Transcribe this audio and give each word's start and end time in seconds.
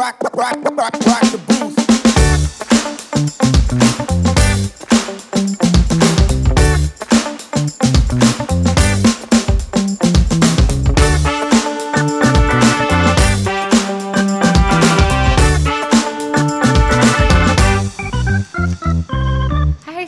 rock, 0.00 0.16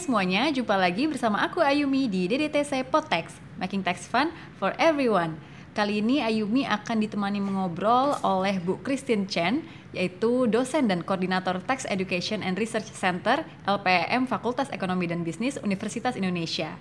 semuanya, 0.01 0.49
jumpa 0.57 0.75
lagi 0.81 1.05
bersama 1.05 1.45
aku 1.45 1.61
Ayumi 1.61 2.09
di 2.09 2.25
DDTC 2.25 2.89
Potex, 2.89 3.37
Making 3.61 3.85
Tax 3.85 4.09
Fun 4.09 4.33
for 4.57 4.73
Everyone. 4.81 5.37
Kali 5.73 6.05
ini 6.05 6.21
Ayumi 6.21 6.69
akan 6.69 7.01
ditemani 7.01 7.41
mengobrol 7.41 8.21
oleh 8.21 8.61
Bu 8.61 8.77
Christine 8.85 9.25
Chen, 9.25 9.65
yaitu 9.93 10.49
dosen 10.49 10.89
dan 10.89 11.05
koordinator 11.05 11.61
Tax 11.61 11.85
Education 11.89 12.41
and 12.41 12.57
Research 12.57 12.89
Center 12.93 13.45
LPM 13.69 14.25
Fakultas 14.25 14.73
Ekonomi 14.73 15.09
dan 15.09 15.23
Bisnis 15.23 15.61
Universitas 15.61 16.17
Indonesia. 16.17 16.75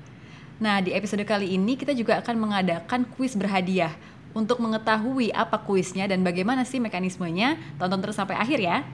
Nah, 0.63 0.79
di 0.79 0.95
episode 0.95 1.27
kali 1.27 1.59
ini 1.59 1.75
kita 1.75 1.91
juga 1.91 2.23
akan 2.23 2.35
mengadakan 2.39 3.03
kuis 3.17 3.35
berhadiah. 3.35 3.91
Untuk 4.31 4.63
mengetahui 4.63 5.35
apa 5.35 5.59
kuisnya 5.59 6.07
dan 6.07 6.23
bagaimana 6.23 6.63
sih 6.63 6.79
mekanismenya, 6.79 7.59
tonton 7.75 7.99
terus 7.99 8.15
sampai 8.15 8.39
akhir 8.39 8.63
ya. 8.63 8.87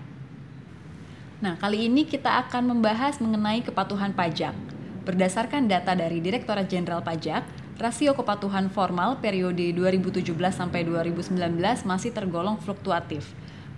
Nah, 1.38 1.54
kali 1.62 1.86
ini 1.86 2.10
kita 2.10 2.42
akan 2.48 2.74
membahas 2.74 3.22
mengenai 3.22 3.62
kepatuhan 3.62 4.18
pajak. 4.18 4.58
Berdasarkan 5.06 5.70
data 5.70 5.94
dari 5.94 6.18
Direktorat 6.18 6.66
Jenderal 6.66 7.06
Pajak, 7.06 7.46
rasio 7.78 8.18
kepatuhan 8.18 8.74
formal 8.74 9.22
periode 9.22 9.70
2017 9.78 10.26
sampai 10.50 10.82
2019 10.82 11.38
masih 11.86 12.10
tergolong 12.10 12.58
fluktuatif. 12.58 13.30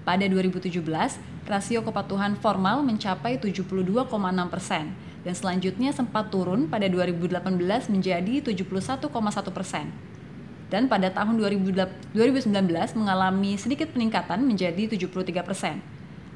Pada 0.07 0.25
2017, 0.25 0.79
rasio 1.49 1.79
kepatuhan 1.83 2.39
formal 2.39 2.81
mencapai 2.85 3.35
72,6 3.41 4.07
persen 4.47 4.95
dan 5.25 5.33
selanjutnya 5.35 5.91
sempat 5.91 6.31
turun 6.31 6.71
pada 6.71 6.87
2018 6.87 7.43
menjadi 7.91 8.35
71,1 8.39 9.09
persen. 9.51 9.91
Dan 10.69 10.85
pada 10.85 11.09
tahun 11.09 11.41
2019 11.41 12.45
mengalami 12.93 13.57
sedikit 13.57 13.89
peningkatan 13.89 14.45
menjadi 14.45 14.85
73 14.85 15.41
persen. 15.41 15.81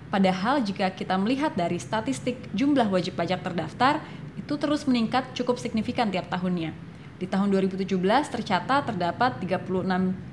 Padahal 0.09 0.61
jika 0.61 0.89
kita 0.93 1.17
melihat 1.17 1.53
dari 1.53 1.77
statistik 1.77 2.37
jumlah 2.53 2.89
wajib 2.89 3.17
pajak 3.17 3.45
terdaftar, 3.45 4.01
itu 4.37 4.53
terus 4.57 4.85
meningkat 4.89 5.33
cukup 5.37 5.61
signifikan 5.61 6.09
tiap 6.09 6.29
tahunnya. 6.29 6.73
Di 7.21 7.29
tahun 7.29 7.53
2017 7.53 7.93
tercatat 8.29 8.89
terdapat 8.89 9.37
36 9.41 9.69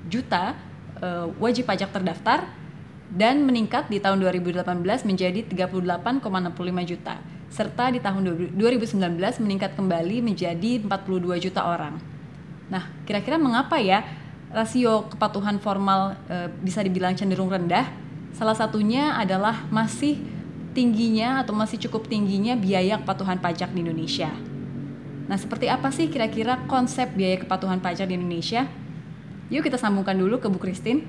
juta 0.08 0.56
uh, 1.00 1.28
wajib 1.36 1.68
pajak 1.68 1.92
terdaftar 1.92 2.48
dan 3.10 3.42
meningkat 3.42 3.90
di 3.90 3.98
tahun 3.98 4.22
2018 4.22 4.64
menjadi 5.06 5.42
38,65 5.50 6.90
juta. 6.90 7.14
Serta 7.50 7.90
di 7.90 7.98
tahun 7.98 8.54
2019 8.54 8.96
meningkat 9.42 9.74
kembali 9.74 10.22
menjadi 10.22 10.78
42 10.86 11.42
juta 11.42 11.66
orang. 11.66 11.98
Nah, 12.70 12.86
kira-kira 13.02 13.34
mengapa 13.34 13.82
ya 13.82 14.06
rasio 14.54 15.10
kepatuhan 15.10 15.58
formal 15.58 16.14
uh, 16.30 16.46
bisa 16.62 16.82
dibilang 16.86 17.18
cenderung 17.18 17.50
rendah 17.50 18.10
Salah 18.30 18.54
satunya 18.54 19.18
adalah 19.18 19.66
masih 19.74 20.22
tingginya 20.70 21.42
atau 21.42 21.50
masih 21.50 21.82
cukup 21.88 22.06
tingginya 22.06 22.54
biaya 22.54 23.02
kepatuhan 23.02 23.42
pajak 23.42 23.74
di 23.74 23.82
Indonesia. 23.82 24.30
Nah, 25.26 25.38
seperti 25.38 25.66
apa 25.70 25.90
sih 25.90 26.10
kira-kira 26.10 26.62
konsep 26.70 27.10
biaya 27.14 27.42
kepatuhan 27.42 27.82
pajak 27.82 28.06
di 28.10 28.14
Indonesia? 28.18 28.66
Yuk 29.50 29.66
kita 29.66 29.78
sambungkan 29.78 30.14
dulu 30.14 30.38
ke 30.38 30.46
Bu 30.46 30.62
Christine. 30.62 31.06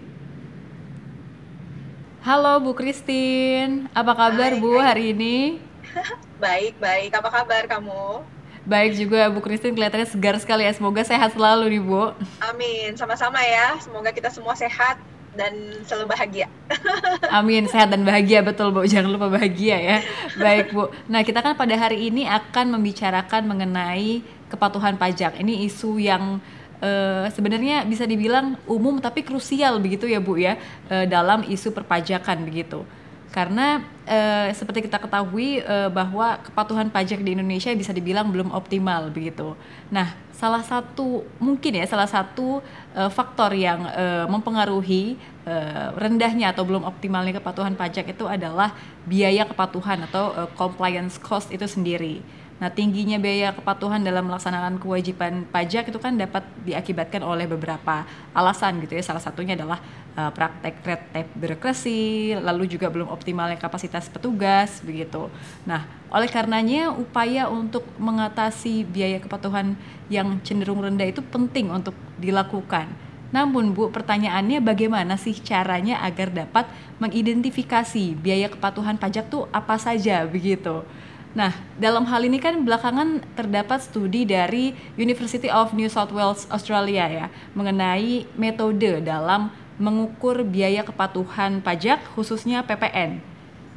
Halo 2.22 2.62
Bu 2.62 2.78
Christine, 2.78 3.90
apa 3.98 4.14
kabar 4.14 4.54
Hai, 4.54 4.62
Bu 4.62 4.78
hai. 4.78 4.86
hari 4.94 5.04
ini? 5.10 5.58
Baik, 6.38 6.78
baik. 6.78 7.18
Apa 7.18 7.30
kabar 7.34 7.66
kamu? 7.66 8.22
Baik 8.62 8.94
juga 8.94 9.26
Bu 9.34 9.42
Christine 9.42 9.74
kelihatannya 9.74 10.06
segar 10.06 10.38
sekali 10.38 10.66
ya. 10.66 10.74
Semoga 10.74 11.02
sehat 11.02 11.34
selalu 11.34 11.78
nih 11.78 11.82
Bu. 11.82 12.14
Amin. 12.46 12.94
Sama-sama 12.94 13.42
ya. 13.42 13.78
Semoga 13.82 14.14
kita 14.14 14.30
semua 14.30 14.54
sehat 14.54 15.02
dan 15.34 15.54
selalu 15.86 16.14
bahagia. 16.14 16.46
Amin, 17.42 17.66
sehat 17.66 17.90
dan 17.90 18.06
bahagia 18.06 18.46
betul 18.46 18.70
Bu. 18.70 18.86
Jangan 18.86 19.10
lupa 19.10 19.30
bahagia 19.30 19.78
ya. 19.82 19.98
Baik 20.38 20.78
Bu. 20.78 20.94
Nah 21.10 21.26
kita 21.26 21.42
kan 21.42 21.58
pada 21.58 21.74
hari 21.74 22.10
ini 22.10 22.30
akan 22.30 22.78
membicarakan 22.78 23.50
mengenai 23.50 24.22
kepatuhan 24.50 24.94
pajak. 24.98 25.42
Ini 25.42 25.66
isu 25.66 25.98
yang 25.98 26.38
eh, 26.82 27.26
sebenarnya 27.32 27.86
bisa 27.86 28.04
dibilang 28.10 28.58
umum 28.66 28.98
tapi 28.98 29.22
krusial 29.22 29.78
begitu 29.78 30.10
ya 30.10 30.20
Bu 30.20 30.36
ya 30.36 30.58
eh, 30.90 31.06
dalam 31.08 31.46
isu 31.46 31.72
perpajakan 31.72 32.44
begitu. 32.44 32.84
Karena 33.32 33.80
eh, 34.04 34.52
seperti 34.52 34.92
kita 34.92 35.00
ketahui 35.00 35.64
eh, 35.64 35.88
bahwa 35.88 36.36
kepatuhan 36.44 36.92
pajak 36.92 37.24
di 37.24 37.32
Indonesia 37.32 37.72
bisa 37.72 37.96
dibilang 37.96 38.28
belum 38.28 38.52
optimal 38.52 39.08
begitu. 39.08 39.56
Nah, 39.88 40.12
salah 40.36 40.60
satu 40.66 41.24
mungkin 41.40 41.80
ya 41.80 41.88
salah 41.88 42.12
satu 42.12 42.60
eh, 42.92 43.08
faktor 43.08 43.56
yang 43.56 43.88
eh, 43.88 44.28
mempengaruhi 44.28 45.16
eh, 45.48 45.88
rendahnya 45.96 46.52
atau 46.52 46.68
belum 46.68 46.84
optimalnya 46.84 47.40
kepatuhan 47.40 47.72
pajak 47.80 48.12
itu 48.12 48.28
adalah 48.28 48.76
biaya 49.08 49.48
kepatuhan 49.48 50.04
atau 50.12 50.36
eh, 50.36 50.50
compliance 50.60 51.16
cost 51.16 51.56
itu 51.56 51.64
sendiri. 51.64 52.20
Nah, 52.62 52.70
tingginya 52.70 53.18
biaya 53.18 53.58
kepatuhan 53.58 54.06
dalam 54.06 54.30
melaksanakan 54.30 54.78
kewajiban 54.78 55.50
pajak 55.50 55.90
itu 55.90 55.98
kan 55.98 56.14
dapat 56.14 56.46
diakibatkan 56.62 57.26
oleh 57.26 57.50
beberapa 57.50 58.06
alasan 58.38 58.78
gitu 58.86 58.94
ya. 58.94 59.02
Salah 59.02 59.18
satunya 59.18 59.58
adalah 59.58 59.82
uh, 60.14 60.30
praktek 60.30 60.78
red 60.86 61.02
tape 61.10 61.34
birokrasi, 61.34 62.38
lalu 62.38 62.70
juga 62.70 62.94
belum 62.94 63.10
optimalnya 63.10 63.58
kapasitas 63.58 64.14
petugas 64.14 64.78
begitu. 64.86 65.26
Nah, 65.66 65.90
oleh 66.14 66.30
karenanya 66.30 66.94
upaya 66.94 67.50
untuk 67.50 67.82
mengatasi 67.98 68.86
biaya 68.86 69.18
kepatuhan 69.18 69.74
yang 70.14 70.38
cenderung 70.46 70.86
rendah 70.86 71.10
itu 71.10 71.26
penting 71.26 71.74
untuk 71.74 71.98
dilakukan. 72.22 72.86
Namun 73.34 73.72
Bu, 73.72 73.90
pertanyaannya 73.90 74.62
bagaimana 74.62 75.16
sih 75.18 75.34
caranya 75.40 76.04
agar 76.04 76.30
dapat 76.30 76.68
mengidentifikasi 77.00 78.14
biaya 78.20 78.52
kepatuhan 78.52 79.00
pajak 79.00 79.32
tuh 79.32 79.48
apa 79.50 79.80
saja 79.80 80.28
begitu? 80.28 80.84
Nah, 81.32 81.56
dalam 81.80 82.04
hal 82.12 82.28
ini 82.28 82.44
kan 82.44 82.68
belakangan 82.68 83.24
terdapat 83.40 83.80
studi 83.80 84.28
dari 84.28 84.76
University 85.00 85.48
of 85.48 85.72
New 85.72 85.88
South 85.88 86.12
Wales 86.12 86.44
Australia 86.52 87.08
ya 87.08 87.26
mengenai 87.56 88.28
metode 88.36 89.00
dalam 89.00 89.48
mengukur 89.80 90.44
biaya 90.44 90.84
kepatuhan 90.84 91.64
pajak 91.64 92.04
khususnya 92.14 92.68
PPN 92.68 93.24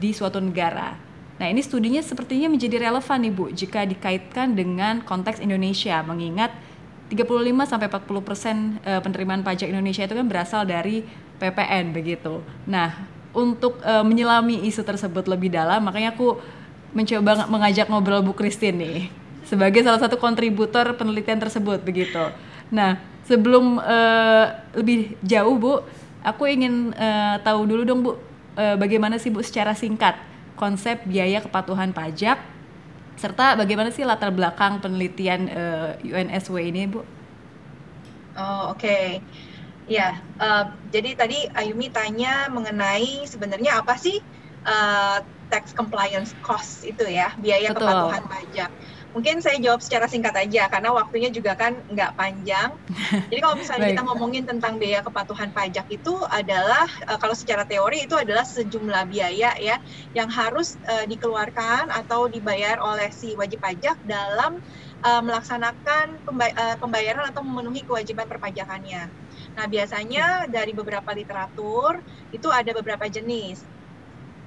di 0.03 0.11
suatu 0.11 0.43
negara. 0.43 0.99
Nah, 1.39 1.47
ini 1.51 1.63
studinya 1.63 2.03
sepertinya 2.03 2.51
menjadi 2.51 2.91
relevan 2.91 3.19
nih 3.23 3.33
Bu 3.35 3.51
jika 3.51 3.87
dikaitkan 3.87 4.55
dengan 4.55 5.03
konteks 5.03 5.39
Indonesia 5.39 6.03
mengingat 6.03 6.51
35 7.11 7.71
sampai 7.71 7.87
40 7.87 8.27
persen 8.27 8.57
eh, 8.83 8.99
penerimaan 8.99 9.47
pajak 9.47 9.71
Indonesia 9.71 10.03
itu 10.03 10.15
kan 10.15 10.27
berasal 10.27 10.67
dari 10.67 11.07
PPN 11.39 11.95
begitu. 11.95 12.43
Nah, 12.67 13.07
untuk 13.35 13.79
eh, 13.83 14.03
menyelami 14.03 14.67
isu 14.67 14.83
tersebut 14.83 15.27
lebih 15.31 15.55
dalam, 15.55 15.87
makanya 15.87 16.15
aku 16.15 16.39
mencoba 16.95 17.45
mengajak 17.51 17.91
ngobrol 17.91 18.23
Bu 18.23 18.33
Christine 18.33 18.79
nih 18.79 18.99
sebagai 19.45 19.85
salah 19.85 20.01
satu 20.01 20.17
kontributor 20.17 20.97
penelitian 20.97 21.37
tersebut 21.37 21.85
begitu. 21.85 22.33
Nah, 22.73 22.97
sebelum 23.29 23.79
eh, 23.79 24.47
lebih 24.73 25.21
jauh 25.21 25.57
Bu, 25.61 25.85
aku 26.25 26.49
ingin 26.49 26.97
eh, 26.97 27.37
tahu 27.45 27.69
dulu 27.69 27.83
dong 27.85 28.01
Bu, 28.01 28.11
eh, 28.57 28.77
bagaimana 28.81 29.21
sih 29.21 29.29
Bu 29.29 29.45
secara 29.45 29.77
singkat 29.77 30.17
konsep 30.57 31.05
biaya 31.05 31.45
kepatuhan 31.45 31.93
pajak 31.93 32.41
serta 33.15 33.55
bagaimana 33.55 33.95
sih 33.95 34.03
latar 34.03 34.33
belakang 34.35 34.81
penelitian 34.81 35.47
eh, 35.47 35.91
UNSW 36.09 36.57
ini 36.73 36.89
Bu? 36.89 37.05
Oh, 38.35 38.75
oke. 38.75 39.21
Ya, 39.85 40.25
eh, 40.41 40.65
jadi 40.89 41.11
tadi 41.15 41.39
Ayumi 41.53 41.93
tanya 41.93 42.49
mengenai 42.49 43.29
sebenarnya 43.29 43.85
apa 43.85 43.95
sih 44.01 44.25
eh, 44.65 45.19
tax 45.55 45.71
compliance 45.71 46.35
cost 46.43 46.83
itu 46.83 47.07
ya, 47.07 47.31
biaya 47.39 47.71
Betul. 47.71 47.87
kepatuhan 47.87 48.25
pajak. 48.27 48.71
Mungkin 49.15 49.39
saya 49.39 49.63
jawab 49.63 49.79
secara 49.79 50.11
singkat 50.11 50.35
aja 50.35 50.67
karena 50.67 50.91
waktunya 50.91 51.31
juga 51.31 51.55
kan 51.55 51.79
nggak 51.87 52.19
panjang. 52.19 52.75
Jadi 53.31 53.41
kalau 53.41 53.57
misalnya 53.57 53.87
kita 53.95 54.03
ngomongin 54.03 54.45
tentang 54.45 54.83
biaya 54.83 55.01
kepatuhan 55.07 55.55
pajak 55.55 55.87
itu 55.95 56.15
adalah 56.27 56.83
eh, 57.07 57.19
kalau 57.23 57.39
secara 57.39 57.63
teori 57.63 58.11
itu 58.11 58.19
adalah 58.19 58.43
sejumlah 58.43 59.07
biaya 59.07 59.55
ya 59.63 59.77
yang 60.11 60.27
harus 60.27 60.75
eh, 60.91 61.07
dikeluarkan 61.07 61.95
atau 61.95 62.27
dibayar 62.27 62.83
oleh 62.83 63.15
si 63.15 63.39
wajib 63.39 63.63
pajak 63.63 63.95
dalam 64.03 64.59
eh, 65.07 65.23
melaksanakan 65.23 66.27
pemba- 66.27 66.57
eh, 66.57 66.77
pembayaran 66.83 67.31
atau 67.31 67.47
memenuhi 67.47 67.87
kewajiban 67.87 68.27
perpajakannya. 68.27 69.15
Nah, 69.55 69.67
biasanya 69.71 70.51
dari 70.51 70.75
beberapa 70.75 71.11
literatur 71.15 72.03
itu 72.35 72.49
ada 72.51 72.71
beberapa 72.75 73.07
jenis 73.07 73.71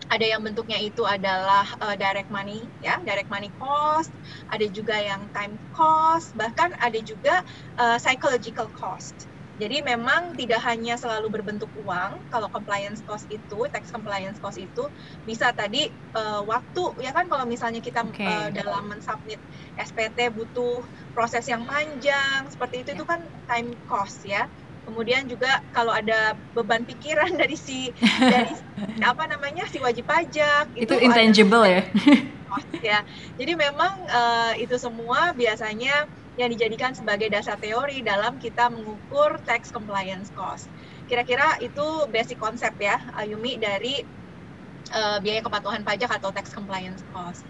ada 0.08 0.26
yang 0.26 0.42
bentuknya 0.44 0.80
itu 0.80 1.04
adalah 1.04 1.68
uh, 1.84 1.96
direct 1.96 2.32
money 2.32 2.64
ya 2.80 3.00
direct 3.04 3.28
money 3.28 3.52
cost 3.60 4.12
ada 4.52 4.66
juga 4.72 4.96
yang 4.96 5.28
time 5.36 5.60
cost 5.76 6.32
bahkan 6.36 6.72
ada 6.80 7.00
juga 7.04 7.44
uh, 7.80 8.00
psychological 8.00 8.72
cost 8.76 9.28
Jadi 9.58 9.82
memang 9.82 10.38
tidak 10.38 10.62
hanya 10.70 11.02
selalu 11.02 11.42
berbentuk 11.42 11.74
uang, 11.82 12.22
kalau 12.30 12.46
compliance 12.54 13.02
cost 13.10 13.26
itu, 13.34 13.66
tax 13.74 13.90
compliance 13.90 14.38
cost 14.38 14.62
itu 14.62 14.86
bisa 15.26 15.50
tadi 15.50 15.90
uh, 16.14 16.46
waktu 16.46 16.94
ya 17.02 17.10
kan 17.10 17.26
kalau 17.26 17.42
misalnya 17.50 17.82
kita 17.82 18.06
okay. 18.06 18.30
uh, 18.30 18.50
dalam 18.54 18.86
mensubmit 18.86 19.42
SPT 19.82 20.30
butuh 20.30 20.86
proses 21.18 21.50
yang 21.50 21.66
panjang 21.66 22.46
seperti 22.54 22.86
itu 22.86 22.94
yeah. 22.94 22.98
itu 23.02 23.06
kan 23.10 23.20
time 23.50 23.70
cost 23.90 24.22
ya. 24.30 24.46
Kemudian 24.88 25.28
juga 25.28 25.60
kalau 25.76 25.92
ada 25.92 26.40
beban 26.56 26.88
pikiran 26.88 27.36
dari 27.36 27.60
si 27.60 27.92
dari 28.24 28.56
apa 29.12 29.28
namanya 29.28 29.68
si 29.68 29.84
wajib 29.84 30.08
pajak 30.08 30.72
itu, 30.80 30.88
itu 30.88 30.96
intangible 31.04 31.68
ada, 31.68 31.76
ya. 31.76 31.82
ya. 32.80 33.00
Jadi 33.36 33.52
memang 33.60 34.08
uh, 34.08 34.56
itu 34.56 34.80
semua 34.80 35.36
biasanya 35.36 36.08
yang 36.40 36.54
dijadikan 36.54 36.94
sebagai 36.96 37.28
dasar 37.28 37.60
teori 37.60 38.06
dalam 38.06 38.40
kita 38.40 38.72
mengukur 38.72 39.42
tax 39.44 39.74
compliance 39.74 40.32
cost. 40.38 40.72
Kira-kira 41.10 41.60
itu 41.60 42.08
basic 42.08 42.40
konsep 42.40 42.72
ya, 42.80 43.02
Ayumi 43.18 43.58
dari 43.58 44.06
uh, 44.94 45.18
biaya 45.20 45.42
kepatuhan 45.42 45.82
pajak 45.82 46.14
atau 46.14 46.30
tax 46.30 46.54
compliance 46.54 47.02
cost. 47.12 47.44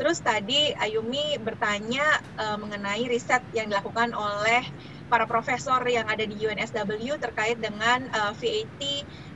Terus 0.00 0.24
tadi 0.24 0.72
Ayumi 0.80 1.36
bertanya 1.36 2.24
uh, 2.40 2.56
mengenai 2.56 3.04
riset 3.12 3.44
yang 3.52 3.68
dilakukan 3.68 4.16
oleh 4.16 4.64
para 5.10 5.26
profesor 5.26 5.82
yang 5.90 6.06
ada 6.06 6.22
di 6.22 6.38
UNSW 6.38 7.18
terkait 7.18 7.58
dengan 7.58 8.06
uh, 8.14 8.32
VAT 8.32 8.80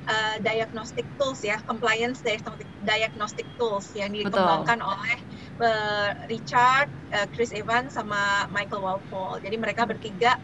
uh, 0.06 0.36
diagnostic 0.40 1.04
tools 1.18 1.42
ya, 1.42 1.58
compliance 1.66 2.22
diagnostic, 2.22 2.68
diagnostic 2.86 3.48
tools 3.58 3.90
yang 3.98 4.14
dikembangkan 4.14 4.78
Betul. 4.78 4.92
oleh 4.94 5.18
uh, 5.58 6.10
Richard, 6.30 6.88
uh, 7.10 7.26
Chris 7.34 7.50
Evans 7.50 7.98
sama 7.98 8.46
Michael 8.54 8.80
Walpole. 8.80 9.42
Jadi 9.42 9.56
mereka 9.58 9.82
bertiga 9.84 10.38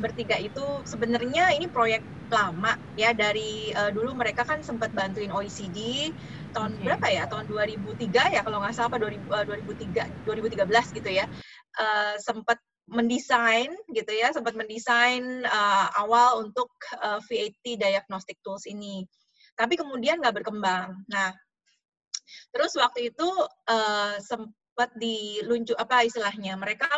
bertiga 0.00 0.40
itu 0.40 0.64
sebenarnya 0.88 1.52
ini 1.52 1.68
proyek 1.68 2.00
lama 2.32 2.80
ya 2.96 3.12
dari 3.12 3.76
uh, 3.76 3.92
dulu 3.92 4.16
mereka 4.16 4.40
kan 4.42 4.64
sempat 4.64 4.88
bantuin 4.96 5.28
OECD 5.28 6.08
tahun 6.56 6.80
okay. 6.80 6.84
berapa 6.88 7.06
ya 7.12 7.22
tahun 7.28 7.44
2003 7.44 8.08
ya 8.08 8.40
kalau 8.40 8.64
nggak 8.64 8.72
salah 8.72 8.88
apa 8.88 8.98
2000, 9.04 9.28
uh, 9.28 9.44
2003 9.44 10.24
2013 10.24 10.96
gitu 10.96 11.10
ya 11.12 11.28
uh, 11.76 12.16
sempat 12.16 12.56
mendesain 12.90 13.70
gitu 13.94 14.12
ya 14.12 14.34
sempat 14.34 14.58
mendesain 14.58 15.46
uh, 15.46 15.88
awal 16.02 16.42
untuk 16.44 16.68
uh, 16.98 17.22
VAT 17.22 17.62
diagnostic 17.64 18.36
tools 18.42 18.66
ini 18.66 19.06
tapi 19.54 19.78
kemudian 19.78 20.18
nggak 20.18 20.42
berkembang 20.42 20.96
nah 21.06 21.30
Terus 22.52 22.72
waktu 22.78 23.12
itu 23.12 23.28
uh, 23.68 24.16
sempat 24.20 24.90
diluncur 24.96 25.76
apa 25.76 26.04
istilahnya 26.06 26.56
mereka 26.56 26.88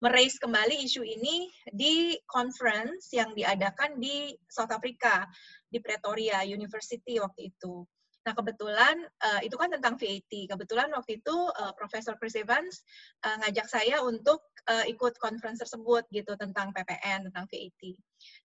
meraise 0.00 0.36
kembali 0.40 0.84
isu 0.84 1.04
ini 1.04 1.48
di 1.72 2.16
conference 2.28 3.12
yang 3.12 3.32
diadakan 3.32 4.00
di 4.00 4.32
South 4.48 4.72
Africa 4.72 5.28
di 5.68 5.80
Pretoria 5.80 6.44
University 6.44 7.20
waktu 7.20 7.52
itu. 7.52 7.84
Nah 8.24 8.32
kebetulan 8.32 8.96
uh, 9.20 9.40
itu 9.44 9.54
kan 9.60 9.68
tentang 9.68 10.00
VAT. 10.00 10.32
Kebetulan 10.48 10.88
waktu 10.96 11.20
itu 11.20 11.36
uh, 11.36 11.72
Profesor 11.76 12.16
Chris 12.16 12.34
Evans 12.40 12.80
uh, 13.24 13.36
ngajak 13.44 13.68
saya 13.68 14.00
untuk 14.00 14.40
uh, 14.68 14.84
ikut 14.88 15.20
conference 15.20 15.60
tersebut 15.60 16.08
gitu 16.08 16.32
tentang 16.40 16.72
PPN 16.72 17.28
tentang 17.28 17.44
VAT. 17.44 17.82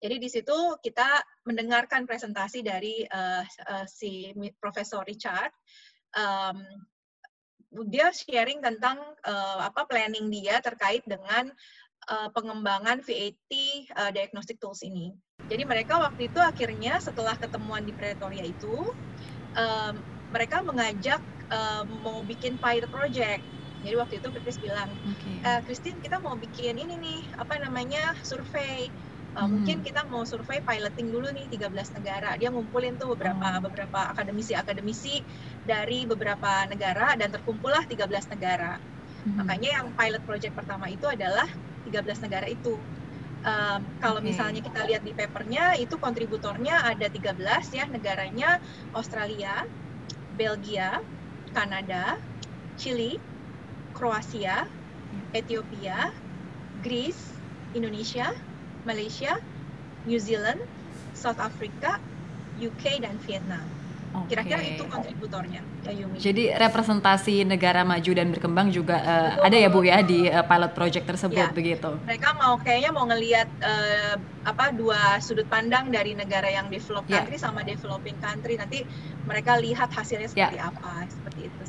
Jadi 0.02 0.16
di 0.18 0.28
situ 0.28 0.58
kita 0.82 1.22
mendengarkan 1.46 2.10
presentasi 2.10 2.66
dari 2.66 3.06
uh, 3.06 3.46
uh, 3.46 3.86
si 3.86 4.34
Profesor 4.58 5.06
Richard. 5.06 5.54
Um, 6.18 6.58
dia 7.68 8.08
sharing 8.08 8.64
tentang 8.64 8.96
uh, 9.28 9.60
apa 9.60 9.84
planning 9.84 10.32
dia 10.32 10.56
terkait 10.64 11.04
dengan 11.04 11.52
uh, 12.08 12.28
pengembangan 12.32 13.04
VAT 13.04 13.52
uh, 13.92 14.10
diagnostic 14.10 14.56
tools 14.56 14.80
ini. 14.80 15.12
Jadi 15.48 15.62
mereka 15.68 16.00
waktu 16.00 16.32
itu 16.32 16.40
akhirnya 16.40 16.96
setelah 16.98 17.36
ketemuan 17.36 17.84
di 17.84 17.92
Pretoria 17.92 18.44
itu 18.44 18.88
um, 19.58 19.94
mereka 20.30 20.62
mengajak 20.62 21.20
um, 21.50 21.86
mau 22.04 22.18
bikin 22.24 22.56
pilot 22.56 22.88
project. 22.88 23.42
Jadi 23.78 23.94
waktu 23.94 24.14
itu 24.18 24.28
Chris 24.42 24.58
bilang, 24.58 24.90
okay. 25.06 25.38
e, 25.38 25.50
Christine 25.62 26.02
kita 26.02 26.18
mau 26.18 26.34
bikin 26.34 26.82
ini 26.82 26.98
nih 26.98 27.20
apa 27.38 27.62
namanya 27.62 28.10
survei. 28.26 28.90
Uh, 29.38 29.46
hmm. 29.46 29.50
Mungkin 29.54 29.76
kita 29.86 30.02
mau 30.10 30.26
survei 30.26 30.58
piloting 30.58 31.14
dulu 31.14 31.30
nih 31.30 31.46
13 31.46 31.94
negara. 31.94 32.34
Dia 32.34 32.50
ngumpulin 32.50 32.98
tuh 32.98 33.14
beberapa 33.14 33.46
oh. 33.54 33.62
beberapa 33.62 34.10
akademisi-akademisi 34.10 35.22
dari 35.62 36.10
beberapa 36.10 36.66
negara 36.66 37.14
dan 37.14 37.30
terkumpullah 37.30 37.86
13 37.86 38.34
negara. 38.34 38.82
Hmm. 39.22 39.46
Makanya 39.46 39.78
yang 39.78 39.86
pilot 39.94 40.26
project 40.26 40.58
pertama 40.58 40.90
itu 40.90 41.06
adalah 41.06 41.46
13 41.86 42.24
negara 42.26 42.50
itu 42.50 42.74
um, 43.44 43.80
kalau 44.02 44.20
okay. 44.22 44.32
misalnya 44.32 44.60
kita 44.64 44.80
lihat 44.88 45.02
di 45.06 45.12
papernya 45.14 45.76
itu 45.78 45.94
kontributornya 45.98 46.82
ada 46.82 47.06
13 47.06 47.38
ya 47.74 47.84
negaranya 47.90 48.58
Australia, 48.94 49.66
Belgia, 50.38 51.02
Kanada, 51.52 52.18
Chili, 52.78 53.18
Kroasia, 53.94 54.66
Ethiopia, 55.34 56.14
Greece, 56.82 57.34
Indonesia, 57.74 58.30
Malaysia, 58.86 59.36
New 60.06 60.20
Zealand, 60.22 60.62
South 61.12 61.42
Africa, 61.42 61.98
UK 62.62 63.02
dan 63.02 63.18
Vietnam. 63.26 63.66
Kira-kira 64.28 64.60
itu 64.60 64.84
kontributornya 64.88 65.60
Yumi. 65.88 66.20
Jadi 66.20 66.52
representasi 66.52 67.48
negara 67.48 67.80
maju 67.80 68.10
dan 68.12 68.28
berkembang 68.28 68.68
juga 68.68 69.00
uh, 69.00 69.30
ada 69.40 69.56
ya 69.56 69.72
Bu 69.72 69.80
ya 69.84 70.04
di 70.04 70.28
uh, 70.28 70.44
pilot 70.44 70.72
project 70.76 71.04
tersebut 71.08 71.48
ya. 71.48 71.54
begitu. 71.54 71.96
Mereka 72.04 72.36
mau 72.36 72.60
kayaknya 72.60 72.90
mau 72.92 73.08
ngelihat 73.08 73.48
uh, 73.64 74.14
apa 74.44 74.72
dua 74.76 75.16
sudut 75.24 75.48
pandang 75.48 75.88
dari 75.88 76.12
negara 76.12 76.48
yang 76.48 76.68
developed 76.68 77.08
ya. 77.08 77.24
country 77.24 77.36
sama 77.40 77.64
developing 77.64 78.16
country 78.20 78.60
nanti 78.60 78.84
mereka 79.24 79.56
lihat 79.56 79.88
hasilnya 79.92 80.28
ya. 80.28 80.52
seperti 80.52 80.58
ya. 80.60 80.68
apa 80.68 80.92
seperti 81.08 81.40
itu. 81.48 81.62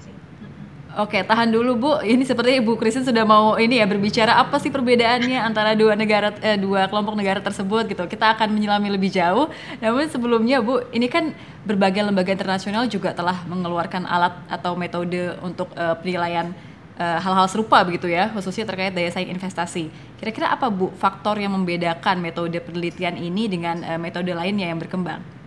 Oke, 0.98 1.22
tahan 1.22 1.54
dulu 1.54 1.78
Bu. 1.78 1.92
Ini 2.02 2.26
seperti 2.26 2.58
Ibu 2.58 2.74
Kristen 2.74 3.06
sudah 3.06 3.22
mau 3.22 3.54
ini 3.62 3.78
ya 3.78 3.86
berbicara 3.86 4.42
apa 4.42 4.58
sih 4.58 4.74
perbedaannya 4.74 5.38
antara 5.38 5.78
dua 5.78 5.94
negara 5.94 6.34
eh, 6.42 6.58
dua 6.58 6.90
kelompok 6.90 7.14
negara 7.14 7.38
tersebut 7.38 7.86
gitu. 7.94 8.10
Kita 8.10 8.34
akan 8.34 8.50
menyelami 8.58 8.98
lebih 8.98 9.14
jauh. 9.14 9.54
Namun 9.86 10.10
sebelumnya 10.10 10.66
Bu, 10.66 10.82
ini 10.90 11.06
kan 11.06 11.38
berbagai 11.62 12.02
lembaga 12.02 12.34
internasional 12.34 12.90
juga 12.90 13.14
telah 13.14 13.38
mengeluarkan 13.46 14.10
alat 14.10 14.34
atau 14.50 14.74
metode 14.74 15.38
untuk 15.46 15.70
uh, 15.78 15.94
penilaian 16.02 16.58
eh, 16.98 17.18
hal-hal 17.22 17.46
serupa 17.46 17.86
begitu 17.86 18.10
ya, 18.10 18.34
khususnya 18.34 18.66
terkait 18.66 18.90
daya 18.90 19.14
saing 19.14 19.30
investasi. 19.30 19.94
Kira-kira 20.18 20.50
apa 20.50 20.74
Bu 20.74 20.90
faktor 20.98 21.38
yang 21.38 21.54
membedakan 21.54 22.18
metode 22.18 22.58
penelitian 22.66 23.14
ini 23.14 23.46
dengan 23.46 23.86
uh, 23.86 24.02
metode 24.02 24.34
lainnya 24.34 24.66
yang 24.74 24.82
berkembang? 24.82 25.39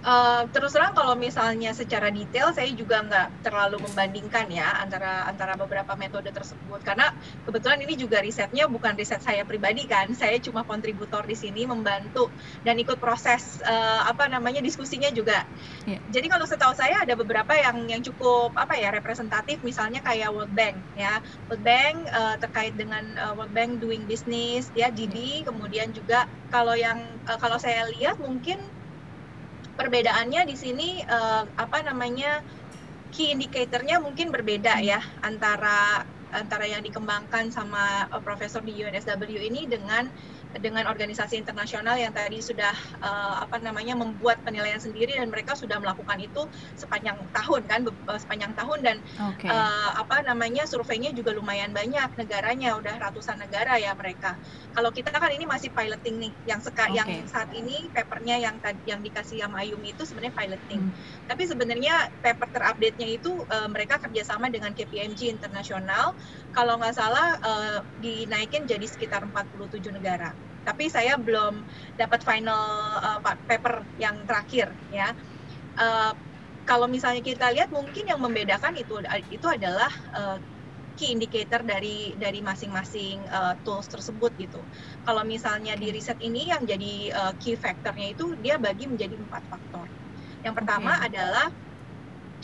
Uh, 0.00 0.48
terus 0.56 0.72
terang 0.72 0.96
kalau 0.96 1.12
misalnya 1.12 1.76
secara 1.76 2.08
detail 2.08 2.56
saya 2.56 2.72
juga 2.72 3.04
nggak 3.04 3.44
terlalu 3.44 3.84
membandingkan 3.84 4.48
ya 4.48 4.80
antara 4.80 5.28
antara 5.28 5.60
beberapa 5.60 5.92
metode 5.92 6.32
tersebut. 6.32 6.80
Karena 6.80 7.12
kebetulan 7.44 7.84
ini 7.84 8.00
juga 8.00 8.24
risetnya 8.24 8.64
bukan 8.64 8.96
riset 8.96 9.20
saya 9.20 9.44
pribadi 9.44 9.84
kan 9.84 10.08
saya 10.16 10.40
cuma 10.40 10.64
kontributor 10.64 11.28
di 11.28 11.36
sini 11.36 11.68
membantu 11.68 12.32
dan 12.64 12.80
ikut 12.80 12.96
proses 12.96 13.60
uh, 13.60 14.08
apa 14.08 14.24
namanya 14.32 14.64
diskusinya 14.64 15.12
juga. 15.12 15.44
Yeah. 15.84 16.00
jadi 16.08 16.32
kalau 16.32 16.48
setahu 16.48 16.72
saya 16.72 17.04
ada 17.04 17.12
beberapa 17.12 17.52
yang 17.52 17.84
yang 17.88 18.02
cukup 18.04 18.56
apa 18.56 18.76
ya 18.80 18.88
representatif 18.92 19.60
misalnya 19.60 20.00
kayak 20.00 20.32
World 20.32 20.52
Bank 20.56 20.80
ya. 20.96 21.20
World 21.52 21.60
Bank 21.60 22.08
uh, 22.08 22.36
terkait 22.40 22.72
dengan 22.72 23.04
uh, 23.20 23.36
World 23.36 23.52
Bank 23.52 23.84
doing 23.84 24.08
business 24.08 24.72
ya 24.72 24.88
GD 24.88 25.44
kemudian 25.44 25.92
juga 25.92 26.24
kalau 26.48 26.72
yang 26.72 27.04
uh, 27.28 27.36
kalau 27.36 27.60
saya 27.60 27.84
lihat 27.92 28.16
mungkin 28.16 28.56
perbedaannya 29.80 30.44
di 30.44 30.56
sini 30.60 30.88
uh, 31.08 31.48
apa 31.56 31.80
namanya 31.80 32.44
key 33.16 33.32
indicatornya 33.32 33.96
mungkin 33.96 34.28
berbeda 34.28 34.84
ya 34.84 35.00
antara 35.24 36.04
antara 36.30 36.68
yang 36.68 36.84
dikembangkan 36.84 37.48
sama 37.48 38.04
uh, 38.12 38.20
profesor 38.20 38.60
di 38.60 38.76
UNSW 38.76 39.24
ini 39.40 39.64
dengan 39.64 40.12
dengan 40.58 40.90
organisasi 40.90 41.38
internasional 41.38 41.94
yang 41.94 42.10
tadi 42.10 42.42
sudah 42.42 42.74
uh, 42.98 43.46
apa 43.46 43.62
namanya 43.62 43.94
membuat 43.94 44.42
penilaian 44.42 44.82
sendiri 44.82 45.14
dan 45.14 45.30
mereka 45.30 45.54
sudah 45.54 45.78
melakukan 45.78 46.18
itu 46.18 46.42
sepanjang 46.74 47.14
tahun 47.30 47.62
kan 47.70 47.86
eh, 47.86 48.18
sepanjang 48.18 48.52
tahun 48.58 48.78
dan 48.82 48.96
okay. 49.30 49.46
uh, 49.46 49.54
eh, 49.54 49.90
apa 50.02 50.26
namanya 50.26 50.66
surveinya 50.66 51.14
juga 51.14 51.30
lumayan 51.30 51.70
banyak 51.70 52.18
negaranya 52.18 52.74
udah 52.74 52.98
ratusan 52.98 53.38
negara 53.38 53.78
ya 53.78 53.94
mereka. 53.94 54.34
Kalau 54.74 54.90
kita 54.90 55.14
kan 55.14 55.30
ini 55.30 55.46
masih 55.46 55.70
piloting 55.70 56.18
nih 56.18 56.32
yang 56.50 56.58
seka 56.58 56.90
okay. 56.90 56.98
yang 56.98 57.08
saat 57.30 57.54
ini 57.54 57.86
papernya 57.94 58.42
yang 58.42 58.58
yang 58.90 59.00
dikasih 59.06 59.46
sama 59.46 59.62
Ayumi 59.62 59.94
itu 59.94 60.02
sebenarnya 60.02 60.34
piloting. 60.34 60.82
Hmm. 60.90 60.94
Tapi 61.30 61.42
sebenarnya 61.46 62.10
paper 62.24 62.48
terupdate-nya 62.50 63.08
itu 63.22 63.46
uh, 63.46 63.68
mereka 63.70 64.02
kerjasama 64.02 64.50
dengan 64.50 64.74
KPMG 64.74 65.30
internasional 65.30 66.16
kalau 66.50 66.80
nggak 66.80 66.94
salah 66.96 67.38
uh, 67.38 67.78
dinaikin 68.02 68.66
jadi 68.66 68.86
sekitar 68.88 69.22
47 69.22 69.94
negara. 69.94 70.39
Tapi 70.66 70.92
saya 70.92 71.16
belum 71.16 71.64
dapat 71.96 72.20
final 72.20 72.64
uh, 73.00 73.20
paper 73.48 73.84
yang 73.96 74.20
terakhir 74.28 74.72
ya. 74.92 75.16
Uh, 75.78 76.12
kalau 76.68 76.86
misalnya 76.86 77.24
kita 77.24 77.50
lihat 77.50 77.72
mungkin 77.72 78.06
yang 78.06 78.20
membedakan 78.20 78.76
itu 78.76 79.00
itu 79.32 79.46
adalah 79.48 79.90
uh, 80.14 80.38
key 81.00 81.16
indicator 81.16 81.64
dari 81.64 82.12
dari 82.20 82.44
masing-masing 82.44 83.24
uh, 83.32 83.56
tools 83.64 83.88
tersebut 83.88 84.36
gitu. 84.36 84.60
Kalau 85.08 85.24
misalnya 85.24 85.72
di 85.80 85.88
riset 85.88 86.20
ini 86.20 86.52
yang 86.52 86.68
jadi 86.68 86.94
uh, 87.16 87.32
key 87.40 87.56
factornya 87.56 88.12
itu 88.12 88.36
dia 88.44 88.60
bagi 88.60 88.84
menjadi 88.84 89.16
empat 89.16 89.42
faktor. 89.48 89.88
Yang 90.44 90.54
pertama 90.60 91.00
okay. 91.00 91.08
adalah 91.08 91.46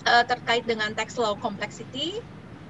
uh, 0.09 0.25
terkait 0.25 0.65
dengan 0.65 0.97
tax 0.97 1.21
law 1.21 1.37
complexity, 1.37 2.17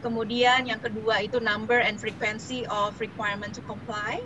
kemudian 0.03 0.67
yang 0.67 0.83
kedua 0.83 1.23
itu 1.23 1.39
number 1.39 1.79
and 1.79 2.03
frequency 2.03 2.67
of 2.67 2.99
requirement 2.99 3.55
to 3.55 3.63
comply, 3.67 4.19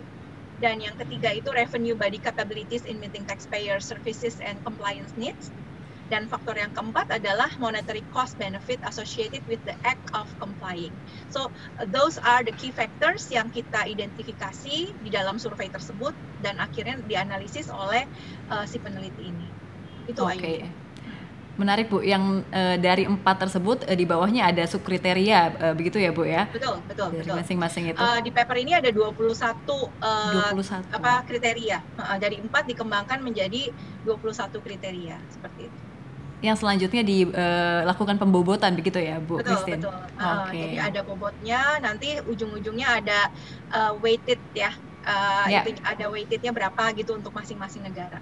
dan 0.61 0.77
yang 0.77 0.93
ketiga 0.93 1.33
itu 1.33 1.49
revenue 1.49 1.97
body 1.97 2.21
capabilities 2.21 2.85
in 2.85 3.01
meeting 3.01 3.25
taxpayer 3.25 3.81
services 3.81 4.37
and 4.45 4.61
compliance 4.61 5.17
needs. 5.17 5.49
Dan 6.11 6.27
faktor 6.27 6.59
yang 6.59 6.75
keempat 6.75 7.07
adalah 7.07 7.47
monetary 7.55 8.03
cost 8.11 8.35
benefit 8.35 8.83
associated 8.83 9.47
with 9.47 9.63
the 9.63 9.73
act 9.87 10.03
of 10.11 10.27
complying. 10.43 10.99
So 11.31 11.55
those 11.87 12.19
are 12.19 12.43
the 12.43 12.51
key 12.51 12.75
factors 12.75 13.31
yang 13.31 13.47
kita 13.47 13.87
identifikasi 13.87 14.77
di 14.99 15.09
dalam 15.09 15.39
survei 15.39 15.71
tersebut 15.71 16.11
dan 16.35 16.59
akhirnya 16.59 16.99
dianalisis 17.07 17.71
oleh 17.71 18.03
uh, 18.51 18.67
si 18.67 18.83
peneliti 18.83 19.31
ini. 19.31 19.47
Itu 20.03 20.27
Oke. 20.27 20.35
Okay. 20.35 20.80
Menarik 21.59 21.91
Bu, 21.91 21.99
yang 21.99 22.47
uh, 22.47 22.77
dari 22.79 23.03
empat 23.03 23.43
tersebut 23.43 23.83
uh, 23.83 23.95
di 23.95 24.07
bawahnya 24.07 24.47
ada 24.47 24.63
subkriteria 24.63 25.39
uh, 25.59 25.73
begitu 25.75 25.99
ya 25.99 26.15
Bu 26.15 26.23
ya? 26.23 26.47
Betul, 26.47 26.79
betul, 26.87 27.11
dari 27.11 27.27
masing-masing 27.27 27.91
itu. 27.91 27.99
Uh, 27.99 28.23
di 28.23 28.31
paper 28.31 28.55
ini 28.55 28.71
ada 28.71 28.87
21 28.87 29.11
uh, 29.19 30.55
21 30.55 30.95
apa 30.95 31.27
kriteria. 31.27 31.83
Uh, 31.99 32.17
dari 32.17 32.39
empat 32.39 32.71
dikembangkan 32.71 33.19
menjadi 33.19 33.67
21 34.07 34.63
kriteria 34.63 35.19
seperti 35.27 35.67
itu. 35.67 35.79
Yang 36.41 36.65
selanjutnya 36.65 37.03
dilakukan 37.05 38.17
pembobotan 38.17 38.73
begitu 38.73 38.97
ya 38.97 39.21
Bu 39.21 39.37
betul, 39.37 39.53
Christine? 39.53 39.85
Betul, 39.85 39.93
uh, 40.17 40.47
okay. 40.47 40.73
Jadi 40.73 40.77
ada 40.81 40.99
bobotnya, 41.05 41.61
nanti 41.77 42.17
ujung-ujungnya 42.25 42.87
ada 43.03 43.19
uh, 43.69 43.93
weighted 44.01 44.41
ya. 44.57 44.73
Uh, 45.01 45.49
yeah. 45.49 45.65
itu 45.65 45.81
ada 45.81 46.09
weightednya 46.13 46.53
berapa 46.53 46.93
gitu 46.97 47.13
untuk 47.13 47.33
masing-masing 47.33 47.85
negara. 47.85 48.21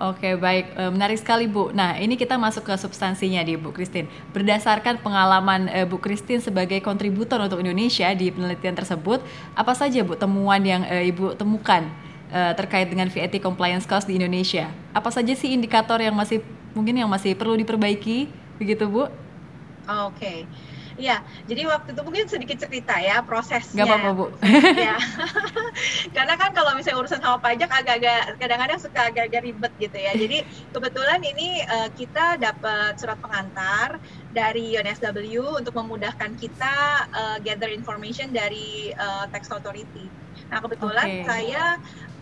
Oke 0.00 0.32
baik, 0.32 0.72
e, 0.80 0.82
menarik 0.88 1.20
sekali 1.20 1.44
Bu. 1.44 1.76
Nah 1.76 2.00
ini 2.00 2.16
kita 2.16 2.40
masuk 2.40 2.64
ke 2.64 2.74
substansinya 2.80 3.44
di 3.44 3.60
Bu 3.60 3.68
Christine. 3.68 4.08
Berdasarkan 4.32 4.96
pengalaman 5.04 5.68
e, 5.68 5.84
Bu 5.84 6.00
Christine 6.00 6.40
sebagai 6.40 6.80
kontributor 6.80 7.36
untuk 7.36 7.60
Indonesia 7.60 8.08
di 8.16 8.32
penelitian 8.32 8.72
tersebut, 8.72 9.20
apa 9.52 9.76
saja 9.76 10.00
Bu 10.00 10.16
temuan 10.16 10.64
yang 10.64 10.88
e, 10.88 11.12
Ibu 11.12 11.36
temukan 11.36 11.84
terkait 12.30 12.86
dengan 12.86 13.10
VAT 13.10 13.42
compliance 13.42 13.90
cost 13.90 14.06
di 14.06 14.14
Indonesia? 14.14 14.70
Apa 14.94 15.10
saja 15.10 15.34
sih 15.34 15.50
indikator 15.50 15.98
yang 15.98 16.14
masih 16.14 16.38
mungkin 16.78 16.94
yang 16.94 17.10
masih 17.10 17.34
perlu 17.34 17.58
diperbaiki, 17.58 18.30
begitu 18.56 18.86
Bu? 18.86 19.04
Oke. 19.04 19.10
Okay. 20.14 20.38
Iya, 21.00 21.24
jadi 21.48 21.64
waktu 21.64 21.96
itu 21.96 22.02
mungkin 22.04 22.24
sedikit 22.28 22.60
cerita 22.60 23.00
ya 23.00 23.24
prosesnya. 23.24 23.88
Gak 23.88 23.88
apa-apa 23.88 24.10
bu. 24.12 24.26
ya. 24.76 25.00
Karena 26.16 26.34
kan 26.36 26.52
kalau 26.52 26.76
misalnya 26.76 27.00
urusan 27.00 27.20
sama 27.24 27.40
pajak 27.40 27.72
agak-agak 27.72 28.36
kadang-kadang 28.36 28.78
suka 28.78 29.00
agak-agak 29.08 29.40
ribet 29.48 29.72
gitu 29.80 29.96
ya. 29.96 30.12
Jadi 30.12 30.44
kebetulan 30.76 31.24
ini 31.24 31.64
uh, 31.64 31.88
kita 31.96 32.36
dapat 32.36 33.00
surat 33.00 33.16
pengantar 33.16 33.96
dari 34.36 34.76
UNSW 34.76 35.56
untuk 35.56 35.72
memudahkan 35.72 36.36
kita 36.36 36.74
uh, 37.10 37.36
gather 37.40 37.72
information 37.72 38.30
dari 38.30 38.92
uh, 39.00 39.24
tax 39.32 39.48
authority. 39.48 40.04
Nah 40.52 40.60
kebetulan 40.60 41.08
okay. 41.08 41.24
saya 41.24 41.64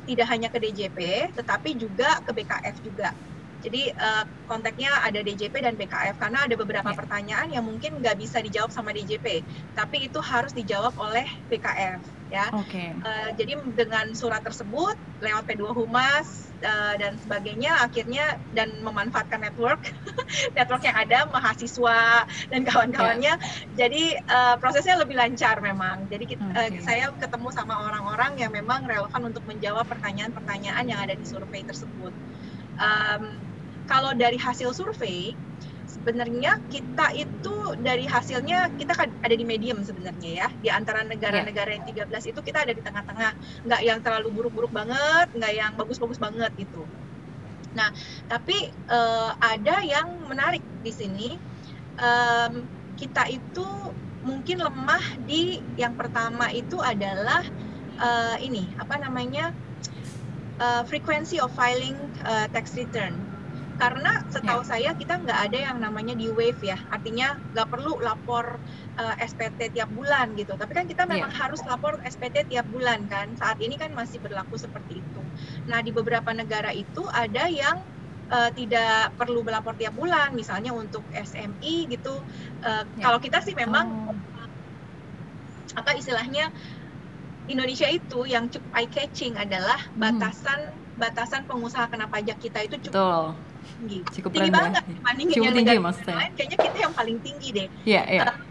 tidak 0.08 0.26
hanya 0.32 0.48
ke 0.48 0.58
DJP, 0.62 0.98
tetapi 1.36 1.76
juga 1.76 2.22
ke 2.24 2.30
BKF 2.32 2.76
juga. 2.80 3.12
Jadi 3.58 3.90
uh, 3.90 4.24
kontaknya 4.46 4.94
ada 5.02 5.18
DJP 5.18 5.54
dan 5.60 5.74
BKF 5.74 6.16
karena 6.16 6.46
ada 6.46 6.54
beberapa 6.54 6.90
yeah. 6.94 6.98
pertanyaan 6.98 7.48
yang 7.50 7.64
mungkin 7.66 7.98
nggak 7.98 8.16
bisa 8.16 8.38
dijawab 8.38 8.70
sama 8.70 8.94
DJP, 8.94 9.42
tapi 9.74 10.06
itu 10.06 10.22
harus 10.22 10.54
dijawab 10.54 10.94
oleh 10.96 11.26
BKF 11.50 12.18
ya. 12.28 12.46
Okay. 12.64 12.92
Uh, 13.02 13.08
eh, 13.08 13.28
jadi 13.40 13.58
dengan 13.74 14.12
surat 14.12 14.44
tersebut 14.44 14.94
lewat 15.24 15.48
P2 15.48 15.72
Humas 15.72 16.52
uh, 16.60 16.94
dan 17.00 17.16
sebagainya 17.24 17.82
akhirnya 17.82 18.36
dan 18.52 18.70
memanfaatkan 18.84 19.42
network 19.42 19.80
network 20.56 20.82
yang 20.84 20.96
ada 20.96 21.26
mahasiswa 21.28 22.28
dan 22.52 22.60
kawan-kawannya. 22.68 23.34
Yeah. 23.40 23.74
Jadi 23.74 24.04
uh, 24.28 24.54
prosesnya 24.60 25.00
lebih 25.00 25.16
lancar 25.16 25.58
memang. 25.64 26.06
Jadi 26.12 26.36
kita, 26.36 26.44
okay. 26.44 26.78
uh, 26.78 26.84
saya 26.84 27.10
ketemu 27.16 27.48
sama 27.50 27.74
orang-orang 27.88 28.38
yang 28.38 28.52
memang 28.52 28.84
relevan 28.84 29.32
untuk 29.32 29.42
menjawab 29.48 29.88
pertanyaan-pertanyaan 29.88 30.84
yang 30.86 31.00
ada 31.00 31.16
di 31.16 31.24
survei 31.24 31.64
tersebut. 31.64 32.12
Um, 32.78 33.47
kalau 33.88 34.12
dari 34.12 34.36
hasil 34.36 34.76
survei 34.76 35.32
sebenarnya 35.88 36.60
kita 36.68 37.16
itu 37.16 37.74
dari 37.80 38.04
hasilnya 38.04 38.68
kita 38.76 38.92
kan 38.92 39.08
ada 39.24 39.34
di 39.34 39.42
medium 39.42 39.80
sebenarnya 39.80 40.30
ya. 40.44 40.48
Di 40.60 40.68
antara 40.68 41.02
negara-negara 41.02 41.80
yang 41.80 41.84
13 41.88 42.30
itu 42.30 42.40
kita 42.44 42.68
ada 42.68 42.72
di 42.76 42.84
tengah-tengah. 42.84 43.32
Nggak 43.64 43.80
yang 43.82 43.98
terlalu 44.04 44.28
buruk-buruk 44.30 44.70
banget 44.70 45.32
nggak 45.32 45.52
yang 45.56 45.72
bagus-bagus 45.74 46.20
banget 46.20 46.52
gitu. 46.60 46.84
Nah 47.72 47.90
tapi 48.28 48.68
uh, 48.92 49.32
ada 49.40 49.82
yang 49.82 50.28
menarik 50.28 50.62
di 50.84 50.92
sini. 50.92 51.28
Um, 51.98 52.62
kita 52.94 53.26
itu 53.26 53.66
mungkin 54.22 54.62
lemah 54.62 55.02
di 55.26 55.62
yang 55.78 55.94
pertama 55.94 56.50
itu 56.50 56.78
adalah 56.82 57.42
uh, 57.98 58.36
ini 58.38 58.66
apa 58.78 58.98
namanya 58.98 59.54
uh, 60.58 60.82
frequency 60.86 61.38
of 61.38 61.50
filing 61.54 61.94
uh, 62.26 62.46
tax 62.50 62.74
return 62.74 63.27
karena 63.78 64.26
setahu 64.26 64.66
yeah. 64.66 64.68
saya 64.68 64.90
kita 64.98 65.14
nggak 65.22 65.38
ada 65.48 65.58
yang 65.70 65.78
namanya 65.78 66.18
di 66.18 66.26
wave 66.34 66.58
ya 66.60 66.76
artinya 66.90 67.38
nggak 67.54 67.68
perlu 67.70 68.02
lapor 68.02 68.58
uh, 68.98 69.14
eh, 69.14 69.24
SPT 69.30 69.70
tiap 69.70 69.86
bulan 69.94 70.34
gitu 70.34 70.58
tapi 70.58 70.74
kan 70.74 70.90
kita 70.90 71.06
memang 71.06 71.30
yeah. 71.30 71.40
harus 71.46 71.62
lapor 71.62 72.02
SPT 72.02 72.50
tiap 72.50 72.66
bulan 72.74 73.06
kan 73.06 73.30
saat 73.38 73.62
ini 73.62 73.78
kan 73.78 73.94
masih 73.94 74.18
berlaku 74.18 74.58
seperti 74.58 74.98
itu 74.98 75.20
nah 75.70 75.78
di 75.78 75.94
beberapa 75.94 76.34
negara 76.34 76.74
itu 76.74 77.06
ada 77.14 77.46
yang 77.46 77.78
uh, 78.34 78.50
tidak 78.50 79.14
perlu 79.14 79.46
melapor 79.46 79.78
tiap 79.78 79.94
bulan 79.94 80.34
misalnya 80.34 80.74
untuk 80.74 81.06
SMI 81.14 81.86
gitu 81.94 82.18
uh, 82.66 82.82
yeah. 82.82 82.98
kalau 82.98 83.22
kita 83.22 83.38
sih 83.46 83.54
memang 83.54 84.10
oh. 84.10 85.78
apa 85.78 85.94
istilahnya 85.94 86.50
Indonesia 87.46 87.86
itu 87.88 88.26
yang 88.26 88.50
cukup 88.50 88.74
eye 88.74 88.90
catching 88.90 89.38
adalah 89.38 89.78
hmm. 89.78 90.02
batasan 90.02 90.74
hmm. 90.74 90.98
batasan 90.98 91.46
pengusaha 91.46 91.86
kena 91.86 92.10
pajak 92.10 92.42
kita 92.42 92.66
itu 92.66 92.90
cukup 92.90 93.38
Betul 93.38 93.47
tinggi. 93.78 93.98
Cukup 94.10 94.30
tinggi 94.34 94.50
rendah. 94.50 94.62
banget 94.66 94.84
dibandingin 94.90 95.34
Cukup 95.38 95.52
tinggi 95.54 95.78
negara 95.78 96.18
lain. 96.18 96.32
Kayaknya 96.34 96.58
kita 96.58 96.78
yang 96.82 96.94
paling 96.94 97.18
tinggi 97.22 97.48
deh. 97.54 97.68
Iya, 97.86 98.02
yeah. 98.10 98.26
Yeah. 98.26 98.46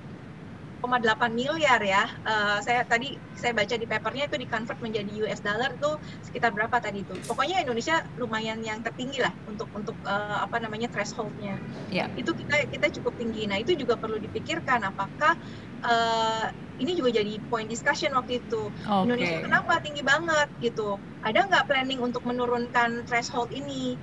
1,8 0.77 1.33
miliar 1.33 1.81
ya. 1.81 2.05
Uh, 2.23 2.57
saya 2.63 2.85
tadi 2.87 3.17
saya 3.35 3.51
baca 3.51 3.75
di 3.75 3.85
papernya 3.89 4.29
itu 4.29 4.37
di 4.39 4.47
convert 4.47 4.79
menjadi 4.79 5.09
US 5.25 5.41
dollar 5.41 5.73
itu 5.73 5.91
sekitar 6.23 6.53
berapa 6.53 6.77
tadi 6.79 7.03
itu. 7.03 7.13
Pokoknya 7.27 7.59
Indonesia 7.59 8.05
lumayan 8.21 8.61
yang 8.61 8.79
tertinggi 8.85 9.19
lah 9.19 9.33
untuk 9.49 9.67
untuk 9.73 9.97
uh, 10.05 10.45
apa 10.45 10.61
namanya 10.61 10.87
thresholdnya. 10.93 11.57
Yeah. 11.91 12.07
Itu 12.15 12.37
kita 12.37 12.69
kita 12.69 12.87
cukup 13.01 13.17
tinggi. 13.17 13.49
Nah 13.49 13.59
itu 13.59 13.73
juga 13.73 13.97
perlu 13.97 14.21
dipikirkan 14.21 14.85
apakah 14.85 15.35
uh, 15.83 16.47
ini 16.77 16.93
juga 16.93 17.09
jadi 17.09 17.41
point 17.49 17.67
discussion 17.67 18.13
waktu 18.13 18.39
itu. 18.39 18.69
Okay. 18.85 19.03
Indonesia 19.03 19.37
kenapa 19.43 19.73
tinggi 19.81 20.05
banget 20.05 20.47
gitu? 20.61 21.01
Ada 21.25 21.49
nggak 21.49 21.65
planning 21.67 21.99
untuk 21.99 22.23
menurunkan 22.23 23.03
threshold 23.09 23.49
ini? 23.51 23.97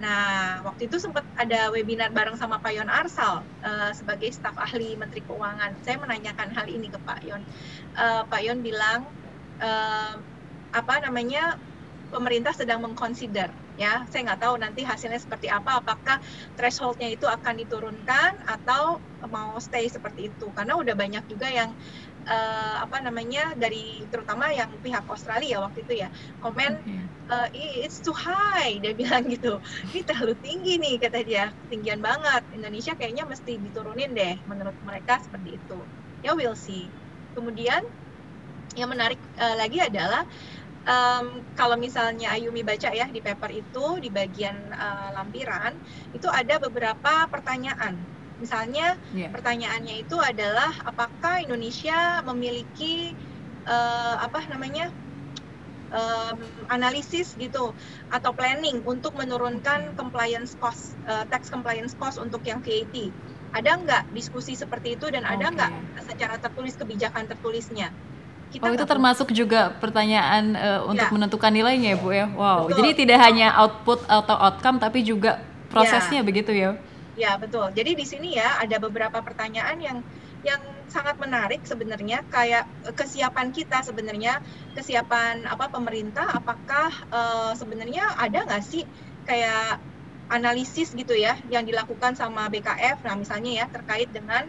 Nah, 0.00 0.64
waktu 0.64 0.88
itu 0.88 0.96
sempat 0.96 1.28
ada 1.36 1.68
webinar 1.68 2.08
bareng 2.08 2.32
sama 2.40 2.56
Pak 2.56 2.72
Yon 2.72 2.88
Arsal 2.88 3.44
uh, 3.60 3.92
sebagai 3.92 4.32
staf 4.32 4.56
ahli 4.56 4.96
Menteri 4.96 5.20
Keuangan. 5.20 5.76
Saya 5.84 6.00
menanyakan 6.00 6.48
hal 6.56 6.66
ini 6.72 6.88
ke 6.88 6.96
Pak 7.04 7.20
Yon. 7.20 7.44
Uh, 8.00 8.24
Pak 8.24 8.40
Yon 8.40 8.64
bilang 8.64 9.04
uh, 9.60 10.16
apa 10.72 10.94
namanya 11.04 11.60
pemerintah 12.08 12.56
sedang 12.56 12.80
mengconsider 12.80 13.52
ya. 13.76 14.08
Saya 14.08 14.32
nggak 14.32 14.40
tahu 14.40 14.54
nanti 14.56 14.88
hasilnya 14.88 15.20
seperti 15.20 15.52
apa. 15.52 15.84
Apakah 15.84 16.16
thresholdnya 16.56 17.12
itu 17.12 17.28
akan 17.28 17.60
diturunkan 17.60 18.40
atau 18.48 19.04
mau 19.28 19.60
stay 19.60 19.84
seperti 19.92 20.32
itu? 20.32 20.48
Karena 20.56 20.80
udah 20.80 20.96
banyak 20.96 21.28
juga 21.28 21.52
yang 21.52 21.76
uh, 22.30 22.76
apa 22.86 23.02
namanya 23.02 23.52
dari 23.58 24.06
terutama 24.06 24.54
yang 24.54 24.70
pihak 24.78 25.02
Australia 25.10 25.58
waktu 25.60 25.82
itu 25.82 26.06
ya 26.06 26.08
komen 26.38 26.78
uh, 27.26 27.48
it's 27.52 27.98
too 27.98 28.14
high 28.14 28.78
dia 28.78 28.94
bilang 28.94 29.26
gitu. 29.26 29.58
Ini 29.90 30.00
terlalu 30.06 30.34
tinggi 30.38 30.78
nih 30.78 30.94
kata 31.02 31.18
dia. 31.26 31.50
Tinggian 31.66 31.98
banget. 31.98 32.46
Indonesia 32.54 32.94
kayaknya 32.94 33.26
mesti 33.26 33.58
diturunin 33.58 34.14
deh 34.14 34.36
menurut 34.46 34.78
mereka 34.86 35.18
seperti 35.18 35.58
itu. 35.58 35.78
Ya 36.22 36.32
we'll 36.38 36.58
see. 36.58 36.86
Kemudian 37.34 37.82
yang 38.78 38.90
menarik 38.90 39.18
uh, 39.38 39.56
lagi 39.58 39.82
adalah 39.82 40.22
um, 40.86 41.42
kalau 41.58 41.74
misalnya 41.74 42.30
Ayumi 42.34 42.62
baca 42.62 42.90
ya 42.94 43.10
di 43.10 43.18
paper 43.18 43.50
itu 43.50 43.98
di 43.98 44.08
bagian 44.14 44.70
uh, 44.70 45.08
lampiran 45.18 45.74
itu 46.14 46.30
ada 46.30 46.62
beberapa 46.62 47.26
pertanyaan 47.26 48.19
Misalnya 48.40 48.96
yeah. 49.12 49.28
pertanyaannya 49.28 50.02
itu 50.02 50.16
adalah 50.16 50.72
apakah 50.88 51.44
Indonesia 51.44 52.24
memiliki 52.24 53.12
uh, 53.68 54.16
apa 54.24 54.48
namanya 54.48 54.88
um, 55.92 56.38
analisis 56.72 57.36
gitu 57.36 57.76
atau 58.08 58.30
planning 58.32 58.80
untuk 58.86 59.14
menurunkan 59.18 59.94
compliance 59.98 60.56
cost 60.58 60.96
uh, 61.06 61.26
tax 61.28 61.52
compliance 61.52 61.92
cost 61.98 62.16
untuk 62.16 62.40
yang 62.46 62.64
VAT. 62.64 63.12
Ada 63.50 63.82
nggak 63.82 64.02
diskusi 64.14 64.54
seperti 64.54 64.94
itu 64.94 65.10
dan 65.10 65.26
ada 65.26 65.50
nggak 65.50 65.70
secara 66.06 66.38
tertulis 66.38 66.78
kebijakan 66.78 67.26
tertulisnya? 67.26 67.90
Kita 68.50 68.66
Oh 68.66 68.70
itu 68.70 68.82
nggak 68.82 68.90
termasuk 68.94 69.28
juga 69.34 69.74
pertanyaan 69.78 70.54
eh, 70.54 70.80
untuk 70.86 71.06
Ya. 71.06 71.14
menentukan 71.14 71.50
nilainya 71.50 71.94
ya 71.94 71.98
Bu 71.98 72.14
ya. 72.14 72.26
Wow. 72.30 72.70
Betul. 72.70 72.76
Jadi 72.78 72.90
tidak 73.02 73.18
hanya 73.26 73.54
output 73.58 74.06
atau 74.06 74.38
outcome 74.38 74.78
tapi 74.78 75.02
juga 75.02 75.42
prosesnya 75.70 76.22
begitu 76.22 76.54
ya. 76.54 76.78
Ya 77.20 77.32
betul. 77.42 77.68
Jadi 77.76 77.90
di 78.00 78.06
sini 78.08 78.28
ya 78.40 78.48
ada 78.64 78.76
beberapa 78.80 79.18
pertanyaan 79.20 79.76
yang 79.88 79.98
yang 80.40 80.62
sangat 80.88 81.20
menarik 81.20 81.60
sebenarnya 81.68 82.24
kayak 82.32 82.64
eh, 82.88 82.94
kesiapan 82.96 83.52
kita 83.52 83.84
sebenarnya 83.84 84.40
kesiapan 84.72 85.44
apa 85.44 85.68
pemerintah 85.68 86.26
apakah 86.32 86.88
eh, 87.12 87.52
sebenarnya 87.60 88.04
ada 88.16 88.38
nggak 88.48 88.64
sih 88.64 88.84
kayak 89.28 89.84
analisis 90.30 90.94
gitu 90.94 91.12
ya 91.12 91.34
yang 91.50 91.66
dilakukan 91.66 92.14
sama 92.16 92.46
BKF 92.48 93.02
nah 93.04 93.14
misalnya 93.18 93.50
ya 93.60 93.66
terkait 93.68 94.08
dengan 94.14 94.46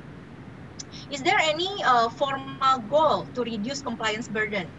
is 1.10 1.22
there 1.26 1.40
any 1.42 1.68
uh, 1.84 2.08
formal 2.14 2.78
goal 2.86 3.26
to 3.34 3.42
reduce 3.42 3.82
compliance 3.82 4.30
burden 4.30 4.70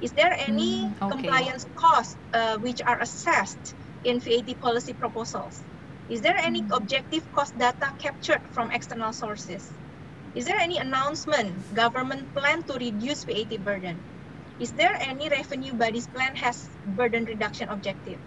is 0.00 0.16
there 0.16 0.32
any 0.32 0.88
Hmm, 0.88 0.96
oke. 1.04 1.12
compliance 1.12 1.68
cost 1.76 2.16
uh, 2.32 2.56
which 2.64 2.80
are 2.88 2.98
assessed 3.04 3.76
in 4.06 4.16
VAT 4.18 4.48
policy 4.64 4.96
proposals 4.96 5.65
Is 6.08 6.20
there 6.22 6.36
any 6.38 6.62
Hmm. 6.62 6.70
objective 6.70 7.24
cost 7.32 7.56
data 7.58 7.92
captured 7.98 8.42
from 8.54 8.70
external 8.70 9.12
sources? 9.12 9.74
Is 10.34 10.44
there 10.46 10.58
any 10.58 10.78
announcement 10.78 11.66
government 11.74 12.30
plan 12.34 12.62
to 12.66 12.74
reduce 12.78 13.24
VAT 13.24 13.58
burden? 13.58 14.04
Is 14.58 14.72
there 14.72 14.94
any 15.00 15.28
revenue 15.28 15.74
bodies 15.74 16.08
plan 16.08 16.36
has 16.36 16.70
burden 16.86 17.24
reduction 17.26 17.68
objective? 17.68 18.20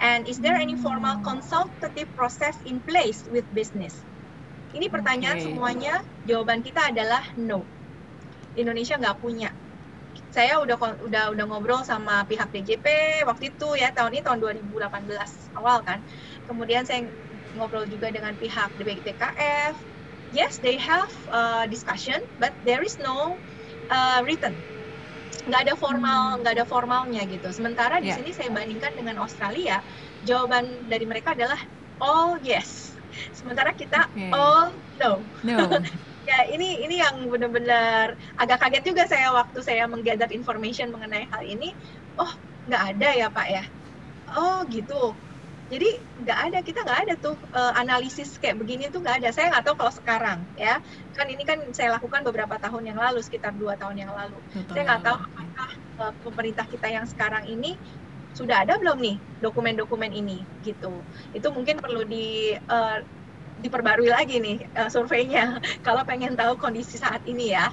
And 0.00 0.26
is 0.28 0.38
there 0.40 0.56
any 0.56 0.76
formal 0.76 1.16
Hmm. 1.16 1.22
consultative 1.22 2.10
process 2.16 2.56
in 2.64 2.80
place 2.82 3.22
with 3.28 3.46
business? 3.52 4.02
Ini 4.74 4.90
pertanyaan 4.90 5.38
Oke. 5.38 5.46
semuanya 5.46 5.94
jawaban 6.26 6.60
kita 6.64 6.90
adalah 6.90 7.22
no. 7.38 7.68
Indonesia 8.56 8.96
nggak 8.98 9.20
punya. 9.22 9.52
Saya 10.32 10.60
udah 10.60 10.76
udah 11.06 11.24
udah 11.32 11.44
ngobrol 11.48 11.80
sama 11.84 12.24
pihak 12.28 12.48
DJP 12.52 12.86
waktu 13.28 13.52
itu 13.56 13.68
ya 13.76 13.92
tahun 13.92 14.16
ini 14.16 14.22
tahun 14.24 14.38
2018 14.42 15.52
awal 15.56 15.80
kan. 15.84 16.02
Kemudian 16.48 16.84
saya 16.88 17.08
ngobrol 17.56 17.86
juga 17.88 18.12
dengan 18.12 18.36
pihak 18.36 18.76
BKF. 18.76 19.74
Yes, 20.30 20.58
they 20.58 20.76
have 20.76 21.10
uh, 21.30 21.64
discussion, 21.70 22.18
but 22.36 22.52
there 22.66 22.82
is 22.82 22.98
no 22.98 23.40
uh, 23.88 24.20
written. 24.26 24.66
Nggak 25.46 25.60
ada 25.70 25.74
formal, 25.78 26.22
Hmm. 26.34 26.38
nggak 26.42 26.54
ada 26.58 26.66
formalnya 26.66 27.22
gitu. 27.30 27.48
Sementara 27.54 28.02
di 28.02 28.10
Ya. 28.10 28.16
sini 28.18 28.34
saya 28.34 28.50
bandingkan 28.50 28.92
dengan 28.98 29.22
Australia, 29.22 29.82
jawaban 30.20 30.86
dari 30.90 31.06
mereka 31.06 31.32
adalah 31.38 31.58
all 32.02 32.38
yes. 32.42 32.98
Sementara 33.32 33.72
kita 33.72 34.10
Oke. 34.12 34.28
all 34.34 34.82
no. 35.00 35.30
No. 35.42 35.56
Ya 36.26 36.42
ini 36.50 36.82
ini 36.82 36.98
yang 36.98 37.30
benar-benar 37.30 38.18
agak 38.34 38.58
kaget 38.58 38.82
juga 38.90 39.06
saya 39.06 39.30
waktu 39.30 39.62
saya 39.62 39.86
menggather 39.86 40.26
information 40.34 40.90
mengenai 40.90 41.30
hal 41.30 41.42
ini. 41.46 41.78
Oh 42.18 42.32
nggak 42.66 42.82
ada 42.98 43.08
ya 43.14 43.26
Pak 43.30 43.46
ya? 43.46 43.62
Oh 44.34 44.66
gitu. 44.66 45.22
Jadi 45.66 45.88
nggak 46.22 46.38
ada 46.46 46.58
kita 46.62 46.78
nggak 46.86 47.00
ada 47.06 47.14
tuh 47.18 47.36
eh, 47.50 47.72
analisis 47.82 48.38
kayak 48.38 48.56
begini 48.60 48.86
tuh 48.94 49.02
nggak 49.02 49.16
ada. 49.22 49.28
Saya 49.34 49.46
nggak 49.50 49.64
tahu 49.66 49.76
kalau 49.82 49.92
sekarang 49.94 50.38
ya. 50.54 50.78
Kan 51.16 51.26
ini 51.26 51.42
kan 51.42 51.58
saya 51.74 51.98
lakukan 51.98 52.22
beberapa 52.22 52.54
tahun 52.62 52.94
yang 52.94 52.98
lalu 53.02 53.18
sekitar 53.26 53.52
dua 53.58 53.74
tahun 53.74 53.96
yang 54.06 54.12
lalu. 54.14 54.38
Betul. 54.54 54.72
Saya 54.78 54.82
nggak 54.86 55.02
tahu 55.02 55.16
apakah 55.18 55.68
eh, 56.02 56.12
pemerintah 56.22 56.66
kita 56.70 56.86
yang 56.90 57.06
sekarang 57.10 57.44
ini 57.50 57.74
sudah 58.30 58.62
ada 58.62 58.76
belum 58.78 58.98
nih 59.02 59.16
dokumen-dokumen 59.42 60.12
ini 60.14 60.46
gitu. 60.62 61.02
Itu 61.34 61.48
mungkin 61.50 61.82
perlu 61.82 62.06
di 62.06 62.54
eh, 62.54 62.98
diperbarui 63.58 64.06
lagi 64.12 64.38
nih 64.38 64.56
eh, 64.70 64.90
surveinya 64.92 65.58
kalau 65.86 66.06
pengen 66.06 66.38
tahu 66.38 66.54
kondisi 66.62 66.94
saat 67.00 67.26
ini 67.26 67.50
ya. 67.56 67.66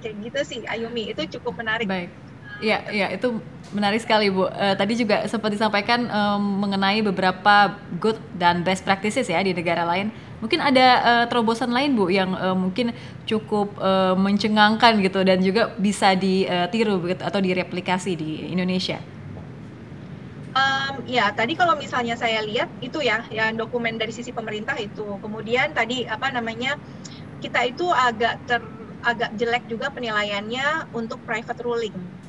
Kayak 0.00 0.16
gitu 0.24 0.40
sih 0.48 0.60
Ayumi, 0.64 1.12
itu 1.12 1.22
cukup 1.38 1.60
menarik. 1.60 1.84
Baik. 1.86 2.29
Ya, 2.60 2.84
ya 2.92 3.08
itu 3.08 3.40
menarik 3.72 4.04
sekali 4.04 4.28
Bu. 4.28 4.44
Eh, 4.52 4.76
tadi 4.76 4.92
juga 4.92 5.24
sempat 5.24 5.48
disampaikan 5.48 6.04
em, 6.04 6.42
mengenai 6.60 7.00
beberapa 7.00 7.72
good 7.96 8.20
dan 8.36 8.60
best 8.60 8.84
practices 8.84 9.32
ya 9.32 9.40
di 9.40 9.56
negara 9.56 9.88
lain. 9.88 10.12
Mungkin 10.44 10.60
ada 10.60 10.86
eh, 11.00 11.24
terobosan 11.32 11.72
lain 11.72 11.96
Bu 11.96 12.12
yang 12.12 12.36
eh, 12.36 12.56
mungkin 12.56 12.92
cukup 13.24 13.80
eh, 13.80 14.12
mencengangkan 14.12 15.00
gitu 15.00 15.24
dan 15.24 15.40
juga 15.40 15.72
bisa 15.80 16.12
ditiru 16.12 17.00
begitu 17.00 17.24
atau 17.24 17.40
direplikasi 17.40 18.12
di 18.12 18.52
Indonesia. 18.52 19.00
Em, 20.52 20.94
ya, 21.06 21.30
tadi 21.32 21.54
kalau 21.54 21.78
misalnya 21.78 22.18
saya 22.18 22.42
lihat 22.42 22.68
itu 22.82 22.98
ya, 23.00 23.22
yang 23.30 23.54
dokumen 23.54 23.96
dari 23.96 24.10
sisi 24.12 24.34
pemerintah 24.34 24.76
itu. 24.76 25.16
Kemudian 25.22 25.72
tadi 25.72 26.04
apa 26.04 26.28
namanya 26.34 26.76
kita 27.40 27.64
itu 27.70 27.86
agak 27.88 28.34
ter 28.44 28.60
agak 29.00 29.30
jelek 29.32 29.64
juga 29.70 29.88
penilaiannya 29.94 30.92
untuk 30.92 31.24
private 31.24 31.60
ruling. 31.64 32.19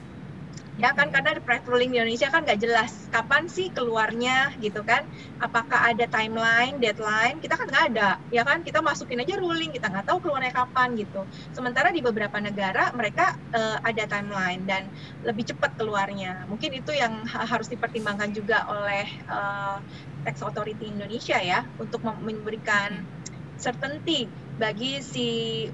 Ya 0.81 0.89
kan 0.97 1.07
karena 1.13 1.29
di 1.37 1.41
private 1.45 1.67
ruling 1.69 1.89
di 1.93 1.97
Indonesia 2.01 2.29
kan 2.33 2.41
nggak 2.41 2.57
jelas 2.65 2.91
kapan 3.13 3.43
sih 3.55 3.67
keluarnya 3.75 4.49
gitu 4.63 4.81
kan. 4.89 5.01
Apakah 5.45 5.79
ada 5.93 6.05
timeline, 6.09 6.75
deadline? 6.81 7.37
Kita 7.43 7.53
kan 7.59 7.65
nggak 7.69 7.85
ada, 7.93 8.09
ya 8.33 8.41
kan? 8.49 8.59
Kita 8.65 8.79
masukin 8.81 9.21
aja 9.21 9.35
ruling, 9.37 9.69
kita 9.75 9.85
nggak 9.93 10.05
tahu 10.09 10.17
keluarnya 10.25 10.49
kapan 10.59 10.89
gitu. 10.97 11.29
Sementara 11.53 11.93
di 11.93 12.01
beberapa 12.01 12.37
negara 12.41 12.89
mereka 12.97 13.29
eh, 13.53 13.77
ada 13.89 14.03
timeline 14.09 14.61
dan 14.65 14.83
lebih 15.21 15.53
cepat 15.53 15.71
keluarnya. 15.77 16.49
Mungkin 16.49 16.71
itu 16.73 16.91
yang 16.97 17.13
ha- 17.29 17.45
harus 17.45 17.69
dipertimbangkan 17.69 18.29
juga 18.33 18.65
oleh 18.73 19.05
eh, 19.29 19.77
tax 20.25 20.35
authority 20.41 20.89
Indonesia 20.97 21.37
ya 21.41 21.61
untuk 21.77 22.01
mem- 22.07 22.25
memberikan 22.25 23.05
certainty 23.53 24.33
bagi 24.57 25.05
si 25.05 25.27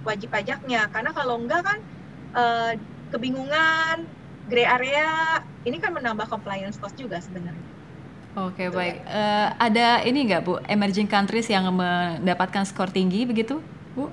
wajib 0.03 0.29
pajaknya. 0.35 0.91
Karena 0.91 1.11
kalau 1.15 1.39
enggak 1.39 1.63
kan 1.63 1.79
eh, 2.39 2.73
kebingungan, 3.11 3.97
gray 4.47 4.63
area, 4.63 5.07
ini 5.61 5.77
kan 5.77 5.91
menambah 5.91 6.25
compliance 6.25 6.75
cost 6.75 6.95
juga 6.95 7.19
sebenarnya. 7.19 7.65
Oke, 8.37 8.69
baik. 8.69 9.01
Eh, 9.01 9.47
ada 9.51 10.01
ini 10.01 10.25
nggak 10.25 10.41
Bu, 10.41 10.61
emerging 10.63 11.05
countries 11.05 11.45
yang 11.45 11.67
mendapatkan 11.67 12.63
skor 12.63 12.87
tinggi 12.87 13.23
begitu, 13.23 13.57
Bu? 13.91 14.07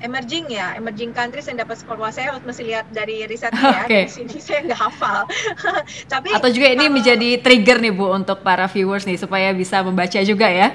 Emerging 0.00 0.48
ya, 0.48 0.72
emerging 0.74 1.12
countries 1.12 1.44
yang 1.44 1.58
dapat 1.58 1.76
skor 1.76 1.94
wah 1.94 2.08
saya 2.08 2.32
mesti 2.38 2.64
lihat 2.64 2.88
dari 2.88 3.26
risetnya 3.26 3.60
ya. 3.76 3.82
Oke. 3.84 4.00
Dari 4.00 4.08
sini 4.08 4.38
saya 4.42 4.64
nggak 4.64 4.80
hafal. 4.80 5.26
Tapi 6.12 6.28
Atau 6.30 6.48
juga 6.48 6.68
ini 6.68 6.86
kalau- 6.86 6.94
menjadi 6.94 7.28
trigger 7.36 7.78
nih 7.80 7.92
Bu 7.92 8.06
untuk 8.08 8.40
para 8.40 8.64
viewers 8.64 9.04
nih 9.04 9.18
supaya 9.18 9.50
bisa 9.50 9.82
membaca 9.82 10.16
juga 10.22 10.46
ya. 10.46 10.72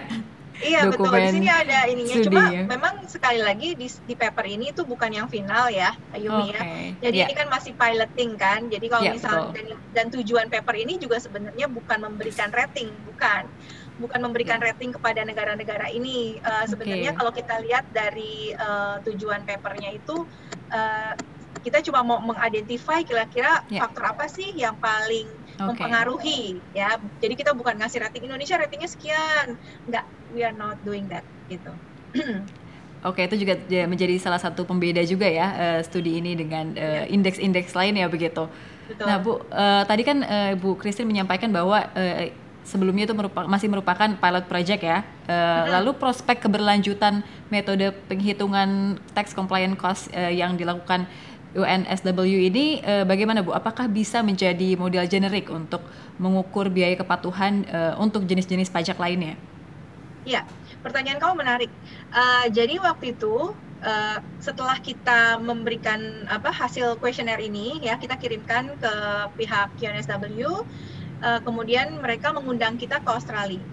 Iya 0.66 0.80
betul 0.90 1.14
di 1.14 1.30
sini 1.30 1.48
ada 1.48 1.78
ininya. 1.86 2.16
studi 2.18 2.28
Cuma 2.34 2.44
ya. 2.50 2.64
memang 2.66 2.94
sekali 3.06 3.40
lagi 3.40 3.68
di, 3.78 3.88
di 3.88 4.16
paper 4.18 4.46
ini 4.46 4.66
itu 4.74 4.82
bukan 4.82 5.12
yang 5.14 5.28
final 5.30 5.70
ya, 5.70 5.94
Ayumi 6.10 6.50
Oke. 6.50 6.58
ya. 6.58 6.62
Jadi 7.06 7.18
ya. 7.22 7.26
ini 7.30 7.34
kan 7.38 7.48
masih 7.48 7.74
piloting 7.78 8.32
kan. 8.36 8.60
Jadi 8.66 8.86
kalau 8.90 9.04
Iya, 9.06 9.14
misalnya 9.14 9.50
dan, 9.54 9.68
dan 9.94 10.06
tujuan 10.10 10.48
paper 10.50 10.76
ini 10.76 10.98
juga 10.98 11.22
sebenarnya 11.22 11.70
bukan 11.70 11.98
memberikan 12.02 12.50
rating, 12.50 12.90
bukan. 13.06 13.46
Bukan 13.96 14.20
memberikan 14.20 14.60
rating 14.60 14.92
kepada 14.92 15.24
negara-negara 15.24 15.88
ini. 15.88 16.36
Eh, 16.36 16.66
sebenarnya 16.68 17.14
Oke. 17.14 17.20
kalau 17.22 17.32
kita 17.32 17.56
lihat 17.64 17.86
dari 17.94 18.52
eh, 18.52 18.96
tujuan 19.06 19.46
papernya 19.46 19.94
itu 19.94 20.26
eh, 20.68 21.14
kita 21.62 21.82
cuma 21.82 22.06
mau 22.06 22.22
mengidentify 22.22 23.02
kira-kira 23.02 23.66
Ya. 23.70 23.82
faktor 23.82 24.14
apa 24.14 24.30
sih 24.30 24.54
yang 24.54 24.78
paling 24.78 25.26
Oke. 25.56 25.80
mempengaruhi 25.80 26.60
ya. 26.76 27.00
Jadi 27.20 27.34
kita 27.34 27.56
bukan 27.56 27.80
ngasih 27.80 28.04
rating 28.04 28.28
Indonesia 28.28 28.56
ratingnya 28.60 28.90
sekian. 28.90 29.56
Enggak, 29.88 30.06
we 30.36 30.44
are 30.44 30.56
not 30.56 30.76
doing 30.84 31.08
that 31.08 31.24
gitu. 31.48 31.72
Oke, 33.06 33.22
itu 33.22 33.38
juga 33.38 33.54
ya 33.70 33.86
menjadi 33.86 34.18
salah 34.18 34.42
satu 34.42 34.66
pembeda 34.66 34.98
juga 35.06 35.30
ya 35.30 35.48
eh, 35.54 35.80
studi 35.86 36.18
ini 36.18 36.34
dengan 36.34 36.74
eh, 36.74 37.06
indeks-indeks 37.08 37.78
lain 37.78 38.02
ya 38.02 38.10
begitu. 38.10 38.50
Betul. 38.90 39.06
Nah, 39.06 39.18
Bu, 39.22 39.46
eh, 39.46 39.84
tadi 39.86 40.02
kan 40.02 40.18
eh, 40.26 40.54
Bu 40.58 40.74
Christine 40.74 41.06
menyampaikan 41.06 41.54
bahwa 41.54 41.86
eh, 41.94 42.34
sebelumnya 42.66 43.06
itu 43.06 43.14
merupa- 43.14 43.46
masih 43.46 43.70
merupakan 43.70 44.10
pilot 44.10 44.46
project 44.50 44.82
ya. 44.82 45.06
Eh, 45.30 45.64
Lalu 45.70 45.94
prospek 46.02 46.42
keberlanjutan 46.42 47.22
metode 47.54 47.94
penghitungan 48.10 48.98
tax 49.14 49.38
compliant 49.38 49.78
cost 49.78 50.10
eh, 50.10 50.34
yang 50.34 50.58
dilakukan 50.58 51.06
UNSW 51.56 52.20
ini 52.52 52.84
eh, 52.84 53.08
bagaimana 53.08 53.40
Bu? 53.40 53.56
Apakah 53.56 53.88
bisa 53.88 54.20
menjadi 54.20 54.76
model 54.76 55.08
generik 55.08 55.48
untuk 55.48 55.82
mengukur 56.20 56.68
biaya 56.68 57.00
kepatuhan 57.00 57.64
eh, 57.66 57.94
untuk 57.96 58.28
jenis-jenis 58.28 58.68
pajak 58.70 59.00
lainnya? 59.00 59.40
Iya, 60.28 60.44
pertanyaan 60.84 61.22
kamu 61.24 61.34
menarik. 61.40 61.72
Eh, 62.12 62.46
jadi 62.52 62.76
waktu 62.84 63.16
itu 63.16 63.56
eh, 63.80 64.20
setelah 64.44 64.78
kita 64.84 65.40
memberikan 65.40 66.28
apa 66.28 66.52
hasil 66.52 67.00
kuesioner 67.00 67.40
ini 67.40 67.80
ya 67.80 67.96
kita 67.96 68.20
kirimkan 68.20 68.76
ke 68.76 68.94
pihak 69.40 69.80
UNSW, 69.80 70.66
eh, 71.24 71.40
kemudian 71.40 72.04
mereka 72.04 72.36
mengundang 72.36 72.76
kita 72.76 73.00
ke 73.00 73.10
Australia. 73.10 73.64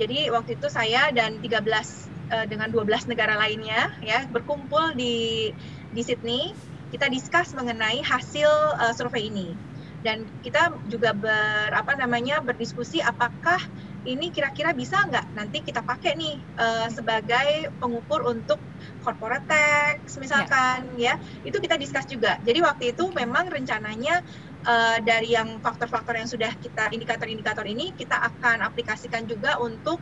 Jadi 0.00 0.32
waktu 0.32 0.56
itu 0.56 0.72
saya 0.72 1.12
dan 1.12 1.44
13 1.44 2.08
eh, 2.32 2.46
dengan 2.48 2.72
12 2.72 3.10
negara 3.12 3.36
lainnya 3.36 3.92
ya 4.00 4.24
berkumpul 4.24 4.96
di 4.96 5.50
di 5.92 6.00
Sydney. 6.00 6.69
Kita 6.90 7.06
discuss 7.06 7.54
mengenai 7.54 8.02
hasil 8.02 8.50
eh, 8.82 8.94
survei 8.94 9.30
ini. 9.30 9.54
Dan 10.00 10.24
kita 10.40 10.72
juga 10.88 11.12
ber 11.12 11.76
apa 11.76 11.92
namanya 11.92 12.40
berdiskusi 12.40 13.04
apakah 13.04 13.60
ini 14.08 14.32
kira-kira 14.32 14.72
bisa 14.72 14.96
nggak 15.04 15.36
nanti 15.36 15.60
kita 15.60 15.84
pakai 15.84 16.16
nih 16.16 16.40
eh, 16.40 16.88
sebagai 16.88 17.68
pengukur 17.76 18.24
untuk 18.24 18.56
corporate 19.04 19.44
tax 19.44 20.16
misalkan 20.16 20.96
ya. 20.96 21.20
ya 21.20 21.44
itu 21.44 21.60
kita 21.60 21.76
discuss 21.76 22.08
juga 22.08 22.40
jadi 22.44 22.64
waktu 22.64 22.96
itu 22.96 23.12
memang 23.12 23.48
rencananya 23.52 24.24
uh, 24.64 24.98
dari 25.00 25.36
yang 25.36 25.60
faktor-faktor 25.60 26.16
yang 26.16 26.28
sudah 26.28 26.52
kita 26.60 26.92
indikator-indikator 26.92 27.64
ini 27.64 27.92
kita 27.96 28.16
akan 28.16 28.64
aplikasikan 28.64 29.24
juga 29.24 29.56
untuk 29.60 30.00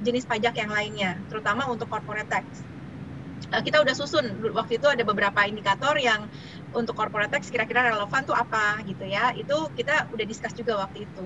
jenis 0.00 0.24
pajak 0.24 0.56
yang 0.56 0.72
lainnya 0.72 1.20
terutama 1.28 1.68
untuk 1.68 1.88
corporate 1.92 2.28
tax 2.28 2.44
uh, 2.64 2.77
kita 3.48 3.80
udah 3.80 3.94
susun. 3.96 4.24
Waktu 4.52 4.76
itu 4.76 4.86
ada 4.88 5.02
beberapa 5.04 5.40
indikator 5.48 5.96
yang 5.96 6.28
untuk 6.76 6.92
corporate 6.92 7.32
tax 7.32 7.48
kira-kira 7.48 7.88
relevan 7.88 8.22
tuh 8.28 8.36
apa 8.36 8.84
gitu 8.84 9.08
ya. 9.08 9.32
Itu 9.32 9.72
kita 9.72 10.12
udah 10.12 10.24
discuss 10.28 10.52
juga 10.52 10.76
waktu 10.76 11.08
itu. 11.08 11.24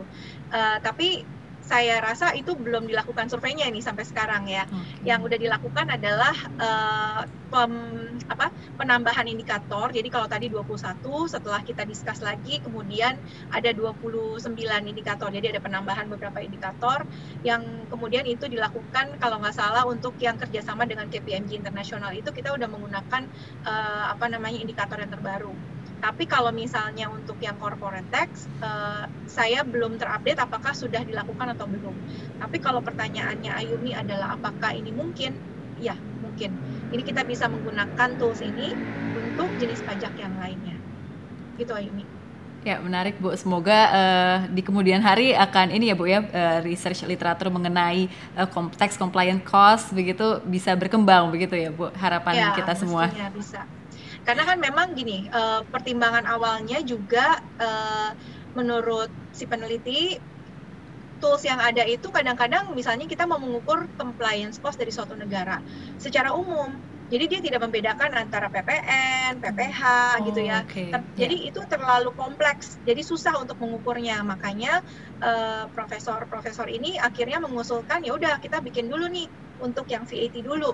Uh, 0.55 0.79
tapi 0.79 1.27
saya 1.73 2.05
rasa 2.05 2.37
itu 2.37 2.53
belum 2.53 2.85
dilakukan 2.85 3.33
surveinya 3.33 3.65
ini 3.65 3.81
sampai 3.81 4.05
sekarang 4.05 4.45
ya. 4.45 4.69
Okay. 4.69 5.09
Yang 5.09 5.21
udah 5.25 5.39
dilakukan 5.41 5.87
adalah 5.89 6.37
uh, 6.61 7.21
pem, 7.49 7.73
apa, 8.29 8.53
penambahan 8.77 9.25
indikator. 9.25 9.89
Jadi 9.89 10.13
kalau 10.13 10.29
tadi 10.29 10.53
21 10.53 11.01
setelah 11.33 11.65
kita 11.65 11.89
diskus 11.89 12.21
lagi 12.21 12.61
kemudian 12.61 13.17
ada 13.49 13.73
29 13.73 14.45
indikator. 14.85 15.33
Jadi 15.33 15.57
ada 15.57 15.61
penambahan 15.65 16.13
beberapa 16.13 16.45
indikator 16.45 17.09
yang 17.41 17.65
kemudian 17.89 18.29
itu 18.29 18.53
dilakukan 18.53 19.17
kalau 19.17 19.41
nggak 19.41 19.57
salah 19.57 19.89
untuk 19.89 20.21
yang 20.21 20.37
kerjasama 20.37 20.85
dengan 20.85 21.09
KPMG 21.09 21.57
internasional 21.57 22.13
itu 22.13 22.29
kita 22.37 22.53
udah 22.53 22.69
menggunakan 22.69 23.23
uh, 23.65 24.13
apa 24.13 24.29
namanya 24.29 24.61
indikator 24.61 25.01
yang 25.01 25.09
terbaru. 25.09 25.57
Tapi 26.03 26.27
kalau 26.27 26.51
misalnya 26.51 27.07
untuk 27.07 27.39
yang 27.39 27.55
corporate 27.63 28.11
tax, 28.11 28.51
uh, 28.59 29.07
saya 29.31 29.63
belum 29.63 30.03
terupdate 30.03 30.43
apakah 30.43 30.75
sudah 30.75 30.99
dilakukan 31.07 31.55
atau 31.55 31.71
belum. 31.71 31.95
Tapi 32.43 32.59
kalau 32.59 32.83
pertanyaannya 32.83 33.55
Ayumi 33.55 33.95
adalah 33.95 34.35
apakah 34.35 34.75
ini 34.75 34.91
mungkin? 34.91 35.39
Ya, 35.79 35.95
mungkin. 36.19 36.59
Ini 36.91 37.07
kita 37.07 37.23
bisa 37.23 37.47
menggunakan 37.47 38.19
tools 38.19 38.43
ini 38.43 38.75
untuk 39.15 39.47
jenis 39.63 39.79
pajak 39.87 40.19
yang 40.19 40.35
lainnya. 40.43 40.75
Gitu 41.55 41.71
Ayumi. 41.71 42.03
Ya, 42.67 42.83
menarik 42.83 43.23
Bu. 43.23 43.39
Semoga 43.39 43.79
uh, 43.95 44.37
di 44.51 44.63
kemudian 44.67 44.99
hari 45.07 45.39
akan 45.39 45.71
ini 45.71 45.91
ya 45.91 45.95
Bu 45.95 46.11
ya, 46.11 46.27
uh, 46.27 46.59
research 46.67 47.07
literatur 47.07 47.47
mengenai 47.47 48.11
uh, 48.35 48.51
tax 48.75 48.99
compliant 48.99 49.47
cost 49.47 49.95
begitu 49.95 50.43
bisa 50.51 50.75
berkembang 50.75 51.31
begitu 51.31 51.55
ya 51.55 51.71
Bu. 51.71 51.95
Harapan 51.95 52.51
ya, 52.51 52.59
kita 52.59 52.75
semua. 52.75 53.07
Ya, 53.15 53.31
bisa 53.31 53.63
karena 54.23 54.43
kan 54.47 54.59
memang 54.63 54.95
gini 54.95 55.27
uh, 55.31 55.67
pertimbangan 55.67 56.25
awalnya 56.31 56.79
juga 56.83 57.43
uh, 57.59 58.11
menurut 58.55 59.11
si 59.35 59.49
peneliti 59.49 60.21
tools 61.19 61.43
yang 61.47 61.63
ada 61.63 61.87
itu 61.87 62.11
kadang-kadang 62.11 62.75
misalnya 62.75 63.07
kita 63.07 63.27
mau 63.27 63.39
mengukur 63.39 63.87
compliance 63.95 64.59
cost 64.59 64.79
dari 64.79 64.91
suatu 64.91 65.15
negara 65.15 65.63
secara 65.99 66.35
umum 66.35 66.71
jadi 67.13 67.29
dia 67.29 67.41
tidak 67.45 67.61
membedakan 67.69 68.09
antara 68.17 68.49
PPN, 68.49 69.37
PPH 69.37 69.81
oh, 69.85 70.33
gitu 70.33 70.41
ya. 70.49 70.65
Okay. 70.65 70.89
Jadi 71.21 71.37
yeah. 71.45 71.49
itu 71.53 71.61
terlalu 71.69 72.09
kompleks. 72.17 72.81
Jadi 72.89 73.05
susah 73.05 73.37
untuk 73.37 73.61
mengukurnya. 73.61 74.25
Makanya 74.25 74.81
profesor-profesor 75.77 76.73
uh, 76.73 76.73
ini 76.73 76.97
akhirnya 76.97 77.37
mengusulkan 77.45 78.01
ya 78.01 78.17
udah 78.17 78.41
kita 78.41 78.65
bikin 78.65 78.89
dulu 78.89 79.13
nih 79.13 79.29
untuk 79.61 79.93
yang 79.93 80.09
VAT 80.09 80.41
dulu. 80.41 80.73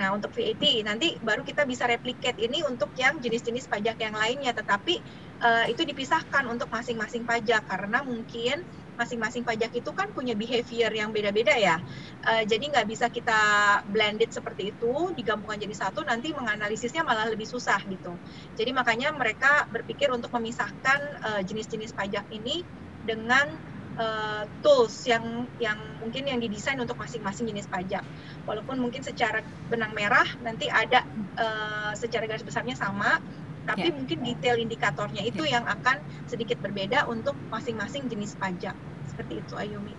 Nah, 0.00 0.16
untuk 0.16 0.32
VAT 0.32 0.64
nanti 0.80 1.20
baru 1.20 1.44
kita 1.44 1.68
bisa 1.68 1.84
replicate 1.84 2.40
ini 2.40 2.64
untuk 2.64 2.96
yang 2.96 3.20
jenis-jenis 3.20 3.68
pajak 3.68 4.00
yang 4.00 4.16
lainnya, 4.16 4.56
tetapi 4.56 4.96
uh, 5.44 5.68
itu 5.68 5.84
dipisahkan 5.84 6.48
untuk 6.48 6.72
masing-masing 6.72 7.28
pajak 7.28 7.68
karena 7.68 8.00
mungkin 8.00 8.64
masing-masing 8.96 9.44
pajak 9.44 9.76
itu 9.76 9.92
kan 9.92 10.08
punya 10.16 10.32
behavior 10.32 10.88
yang 10.88 11.12
beda-beda 11.12 11.52
ya. 11.60 11.76
Uh, 12.24 12.48
jadi 12.48 12.64
nggak 12.72 12.88
bisa 12.88 13.12
kita 13.12 13.40
blended 13.84 14.32
seperti 14.32 14.72
itu, 14.72 15.12
digabungkan 15.12 15.60
jadi 15.60 15.76
satu, 15.76 16.00
nanti 16.08 16.32
menganalisisnya 16.32 17.04
malah 17.04 17.28
lebih 17.28 17.44
susah 17.44 17.84
gitu. 17.84 18.16
Jadi 18.56 18.72
makanya 18.72 19.12
mereka 19.12 19.68
berpikir 19.68 20.08
untuk 20.08 20.32
memisahkan 20.32 21.00
uh, 21.28 21.40
jenis-jenis 21.44 21.92
pajak 21.92 22.24
ini 22.32 22.64
dengan 23.04 23.52
uh, 24.00 24.44
tools 24.64 25.04
yang 25.08 25.48
yang 25.60 25.78
mungkin 26.00 26.28
yang 26.28 26.40
didesain 26.40 26.78
untuk 26.80 26.96
masing-masing 27.00 27.48
jenis 27.48 27.68
pajak. 27.68 28.04
Walaupun 28.50 28.82
mungkin 28.82 29.06
secara 29.06 29.46
benang 29.70 29.94
merah 29.94 30.26
nanti 30.42 30.66
ada 30.66 31.06
uh, 31.38 31.94
secara 31.94 32.26
garis 32.26 32.42
besarnya 32.42 32.74
sama, 32.74 33.22
tapi 33.62 33.86
yeah. 33.86 33.94
mungkin 33.94 34.18
detail 34.26 34.58
indikatornya 34.58 35.22
itu 35.22 35.46
yeah. 35.46 35.62
yang 35.62 35.64
akan 35.70 36.02
sedikit 36.26 36.58
berbeda 36.58 37.06
untuk 37.06 37.38
masing-masing 37.54 38.10
jenis 38.10 38.34
pajak. 38.34 38.74
Seperti 39.06 39.38
itu 39.38 39.54
Ayumi. 39.54 39.94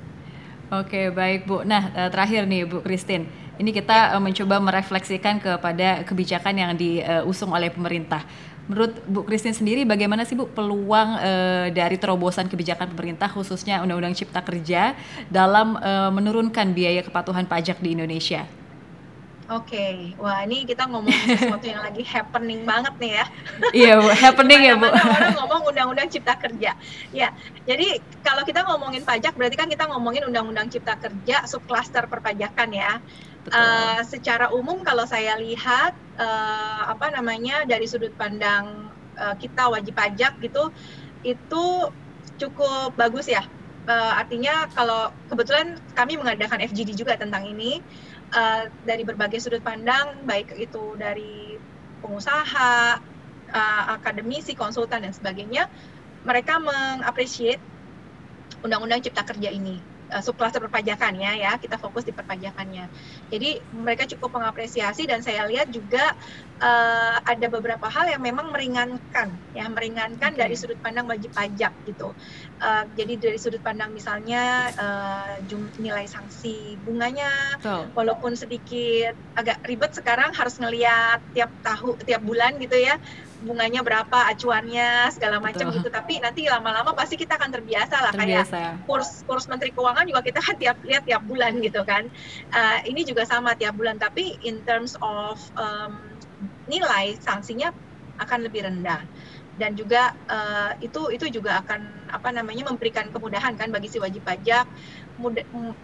Oke, 0.72 1.12
baik 1.12 1.52
Bu. 1.52 1.68
Nah, 1.68 1.92
eh, 1.92 2.10
terakhir 2.12 2.48
nih 2.48 2.64
Bu 2.64 2.80
Christine. 2.80 3.28
Ini 3.60 3.76
kita 3.76 4.16
ya. 4.16 4.20
mencoba 4.24 4.58
merefleksikan 4.64 5.44
kepada 5.44 6.08
kebijakan 6.08 6.56
yang 6.56 6.72
diusung 6.80 7.52
oleh 7.52 7.68
pemerintah. 7.68 8.24
Menurut 8.70 8.94
Bu 9.10 9.26
Christine 9.26 9.58
sendiri 9.58 9.82
bagaimana 9.84 10.22
sih 10.24 10.38
Bu 10.38 10.46
peluang 10.50 11.18
uh, 11.18 11.68
dari 11.74 11.98
terobosan 11.98 12.46
kebijakan 12.46 12.94
pemerintah 12.94 13.28
khususnya 13.28 13.82
Undang-Undang 13.82 14.16
Cipta 14.16 14.42
Kerja 14.46 14.94
dalam 15.28 15.80
uh, 15.82 16.14
menurunkan 16.14 16.72
biaya 16.72 17.02
kepatuhan 17.02 17.50
pajak 17.50 17.82
di 17.82 17.98
Indonesia? 17.98 18.46
Oke, 19.52 19.76
okay. 19.76 19.96
wah 20.16 20.48
ini 20.48 20.64
kita 20.64 20.88
ngomong 20.88 21.12
sesuatu 21.12 21.68
yang 21.68 21.84
lagi 21.84 22.08
happening 22.08 22.64
banget 22.64 22.96
nih 23.04 23.12
ya. 23.20 23.26
Iya 23.76 23.94
bu, 24.00 24.08
happening 24.24 24.62
ya 24.64 24.80
bu. 24.80 24.88
Orang 24.88 25.36
ngomong 25.44 25.62
undang-undang 25.68 26.08
cipta 26.08 26.40
kerja. 26.40 26.72
Ya, 27.12 27.36
jadi 27.68 28.00
kalau 28.24 28.48
kita 28.48 28.64
ngomongin 28.64 29.04
pajak 29.04 29.36
berarti 29.36 29.60
kan 29.60 29.68
kita 29.68 29.92
ngomongin 29.92 30.24
undang-undang 30.24 30.72
cipta 30.72 30.96
kerja 30.96 31.44
subklaster 31.52 32.08
perpajakan 32.08 32.70
ya. 32.72 33.04
Uh, 33.50 34.06
secara 34.06 34.54
umum 34.54 34.86
kalau 34.86 35.02
saya 35.10 35.34
lihat 35.42 35.98
uh, 36.22 36.94
apa 36.94 37.10
namanya 37.10 37.66
dari 37.66 37.90
sudut 37.90 38.14
pandang 38.14 38.86
uh, 39.18 39.34
kita 39.34 39.66
wajib 39.66 39.98
pajak 39.98 40.38
gitu 40.46 40.70
itu 41.26 41.66
cukup 42.38 42.94
bagus 42.94 43.26
ya. 43.26 43.42
Uh, 43.90 44.14
artinya 44.14 44.70
kalau 44.78 45.10
kebetulan 45.26 45.74
kami 45.98 46.22
mengadakan 46.22 46.62
FGD 46.62 46.94
juga 46.94 47.18
tentang 47.18 47.50
ini 47.50 47.82
uh, 48.30 48.70
dari 48.86 49.02
berbagai 49.02 49.42
sudut 49.42 49.66
pandang 49.66 50.22
baik 50.30 50.54
itu 50.62 50.94
dari 51.02 51.58
pengusaha, 52.06 53.02
uh, 53.50 53.84
akademisi, 53.98 54.54
konsultan 54.54 55.02
dan 55.02 55.14
sebagainya 55.18 55.66
mereka 56.22 56.62
mengapresiasi 56.62 57.58
undang-undang 58.62 59.02
cipta 59.02 59.26
kerja 59.26 59.50
ini 59.50 59.91
uh, 60.12 60.22
subklaster 60.22 60.60
perpajakan 60.60 61.16
ya 61.18 61.34
ya 61.40 61.52
kita 61.58 61.80
fokus 61.80 62.04
di 62.04 62.12
perpajakannya 62.12 62.86
jadi 63.32 63.64
mereka 63.72 64.06
cukup 64.12 64.38
mengapresiasi 64.38 65.08
dan 65.08 65.24
saya 65.24 65.48
lihat 65.48 65.72
juga 65.72 66.14
uh, 66.60 67.18
ada 67.24 67.48
beberapa 67.48 67.88
hal 67.88 68.12
yang 68.12 68.22
memang 68.22 68.52
meringankan 68.52 69.32
ya 69.56 69.66
meringankan 69.72 70.36
okay. 70.36 70.42
dari 70.44 70.56
sudut 70.60 70.78
pandang 70.84 71.08
wajib 71.08 71.32
pajak 71.32 71.72
gitu 71.88 72.12
uh, 72.60 72.84
jadi 72.94 73.18
dari 73.18 73.40
sudut 73.40 73.64
pandang 73.64 73.96
misalnya 73.96 74.70
uh, 74.76 75.34
nilai 75.80 76.06
sanksi 76.06 76.76
bunganya 76.84 77.58
so. 77.64 77.88
walaupun 77.96 78.36
sedikit 78.36 79.16
agak 79.40 79.64
ribet 79.66 79.96
sekarang 79.96 80.36
harus 80.36 80.60
ngelihat 80.60 81.24
tiap 81.32 81.52
tahu 81.64 81.96
tiap 82.04 82.22
bulan 82.22 82.60
gitu 82.60 82.76
ya 82.76 83.00
bunganya 83.42 83.82
berapa 83.82 84.30
acuannya 84.32 85.10
segala 85.12 85.42
macam 85.42 85.74
gitu. 85.74 85.90
Tapi 85.90 86.22
nanti 86.22 86.46
lama-lama 86.46 86.94
pasti 86.94 87.18
kita 87.18 87.36
akan 87.36 87.50
terbiasa 87.50 87.96
lah. 88.00 88.12
Terbiasa. 88.14 88.56
kayak 88.56 88.86
kurs 88.86 89.26
kurs 89.26 89.46
menteri 89.50 89.74
keuangan 89.74 90.06
juga 90.06 90.22
kita 90.22 90.40
kan 90.40 90.56
tiap 90.62 90.78
lihat 90.86 91.04
tiap 91.04 91.26
bulan 91.26 91.58
gitu 91.60 91.82
kan. 91.84 92.08
Uh, 92.54 92.80
ini 92.86 93.02
juga 93.04 93.26
sama 93.26 93.58
tiap 93.58 93.76
bulan. 93.76 93.98
Tapi 93.98 94.40
in 94.46 94.62
terms 94.64 94.94
of 95.02 95.42
um, 95.58 95.98
nilai 96.70 97.18
sanksinya 97.18 97.74
akan 98.22 98.40
lebih 98.46 98.70
rendah. 98.70 99.02
Dan 99.58 99.76
juga 99.76 100.16
uh, 100.32 100.74
itu 100.80 101.12
itu 101.14 101.28
juga 101.42 101.62
akan 101.62 102.10
apa 102.12 102.30
namanya 102.34 102.68
memberikan 102.72 103.08
kemudahan 103.12 103.54
kan 103.56 103.70
bagi 103.70 103.92
si 103.92 103.98
wajib 104.00 104.24
pajak 104.26 104.66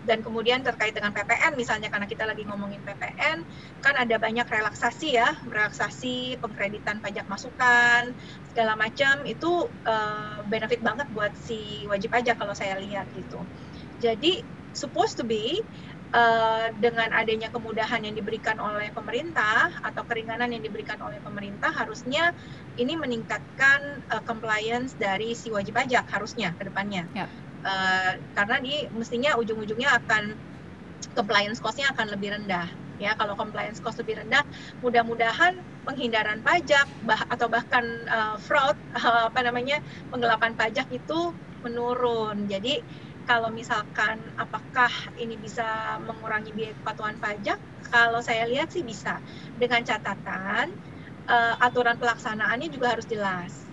dan 0.01 0.19
kemudian 0.25 0.65
terkait 0.65 0.97
dengan 0.97 1.13
PPN 1.13 1.53
misalnya 1.53 1.93
karena 1.93 2.09
kita 2.09 2.25
lagi 2.25 2.41
ngomongin 2.49 2.81
PPN 2.81 3.45
kan 3.83 3.93
ada 3.93 4.17
banyak 4.17 4.47
relaksasi 4.49 5.21
ya 5.21 5.29
relaksasi 5.45 6.41
pengkreditan 6.41 6.97
pajak 7.03 7.29
masukan 7.29 8.17
segala 8.49 8.73
macam 8.73 9.21
itu 9.29 9.69
uh, 9.85 10.41
benefit 10.49 10.81
banget 10.81 11.05
buat 11.13 11.37
si 11.37 11.85
wajib 11.85 12.09
pajak 12.17 12.41
kalau 12.41 12.57
saya 12.57 12.81
lihat 12.81 13.13
gitu 13.13 13.45
jadi 14.01 14.41
supposed 14.73 15.17
to 15.17 15.25
be 15.25 15.61
uh, 16.13 16.69
dengan 16.77 17.09
adanya 17.11 17.49
kemudahan 17.49 18.05
yang 18.05 18.15
diberikan 18.15 18.61
oleh 18.61 18.93
pemerintah 18.93 19.73
atau 19.81 20.03
keringanan 20.05 20.53
yang 20.53 20.63
diberikan 20.63 21.01
oleh 21.01 21.19
pemerintah 21.19 21.73
harusnya 21.73 22.31
ini 22.77 22.93
meningkatkan 22.95 24.05
uh, 24.13 24.21
compliance 24.23 24.95
dari 24.95 25.33
si 25.33 25.49
wajib 25.49 25.75
pajak 25.75 26.05
harusnya 26.07 26.53
ke 26.55 26.69
depannya. 26.69 27.09
Ya. 27.11 27.27
Uh, 27.65 28.13
karena 28.37 28.61
di 28.61 28.85
mestinya 28.93 29.35
ujung-ujungnya 29.41 29.89
akan 30.03 30.37
compliance 31.17 31.57
cost-nya 31.57 31.89
akan 31.91 32.13
lebih 32.13 32.37
rendah 32.37 32.69
ya 32.97 33.13
kalau 33.13 33.37
compliance 33.37 33.77
cost 33.81 34.01
lebih 34.01 34.21
rendah 34.21 34.41
mudah-mudahan 34.81 35.53
penghindaran 35.85 36.41
pajak 36.41 36.85
bah 37.01 37.21
atau 37.29 37.49
bahkan 37.49 37.85
uh, 38.09 38.37
fraud 38.41 38.77
uh, 38.97 39.25
apa 39.29 39.39
namanya 39.45 39.77
penggelapan 40.09 40.53
pajak 40.57 40.89
itu 40.89 41.33
menurun 41.61 42.45
jadi 42.45 42.81
kalau 43.27 43.51
misalkan 43.51 44.23
apakah 44.39 44.87
ini 45.19 45.35
bisa 45.35 45.99
mengurangi 45.99 46.55
biaya 46.55 46.73
kepatuhan 46.79 47.19
pajak, 47.19 47.59
kalau 47.91 48.23
saya 48.23 48.47
lihat 48.47 48.71
sih 48.71 48.87
bisa. 48.87 49.19
Dengan 49.51 49.83
catatan 49.83 50.71
uh, 51.27 51.55
aturan 51.59 51.99
pelaksanaannya 51.99 52.71
juga 52.71 52.95
harus 52.95 53.03
jelas. 53.03 53.66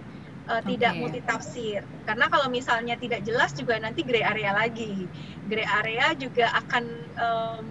Uh, 0.44 0.60
okay. 0.60 0.76
tidak 0.76 0.92
multitafsir 1.00 1.80
karena 2.04 2.28
kalau 2.28 2.52
misalnya 2.52 3.00
tidak 3.00 3.24
jelas 3.24 3.56
juga 3.56 3.80
nanti 3.80 4.04
gray 4.04 4.20
area 4.20 4.52
lagi 4.52 5.08
gray 5.48 5.64
area 5.64 6.12
juga 6.12 6.52
akan 6.52 6.84
um, 7.16 7.64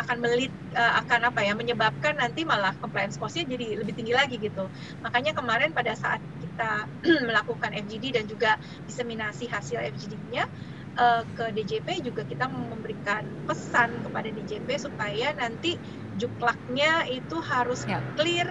akan 0.00 0.16
melit 0.22 0.48
uh, 0.72 1.02
akan 1.04 1.28
apa 1.28 1.44
ya 1.44 1.52
menyebabkan 1.52 2.16
nanti 2.16 2.48
malah 2.48 2.72
compliance 2.80 3.20
costnya 3.20 3.44
jadi 3.44 3.84
lebih 3.84 3.92
tinggi 3.92 4.16
lagi 4.16 4.40
gitu 4.40 4.64
makanya 5.04 5.36
kemarin 5.36 5.76
pada 5.76 5.92
saat 5.92 6.24
kita 6.40 6.88
melakukan 7.28 7.74
FGD 7.74 8.16
dan 8.16 8.24
juga 8.24 8.56
diseminasi 8.88 9.50
hasil 9.50 9.84
FGD-nya 9.92 10.48
uh, 10.96 11.22
ke 11.36 11.44
DJP 11.52 12.06
juga 12.06 12.22
kita 12.24 12.46
memberikan 12.48 13.26
pesan 13.44 13.92
kepada 14.06 14.28
DJP 14.30 14.68
supaya 14.78 15.34
nanti 15.34 15.76
juklaknya 16.20 17.08
itu 17.08 17.40
harus 17.40 17.84
ya. 17.88 17.98
clear 18.14 18.48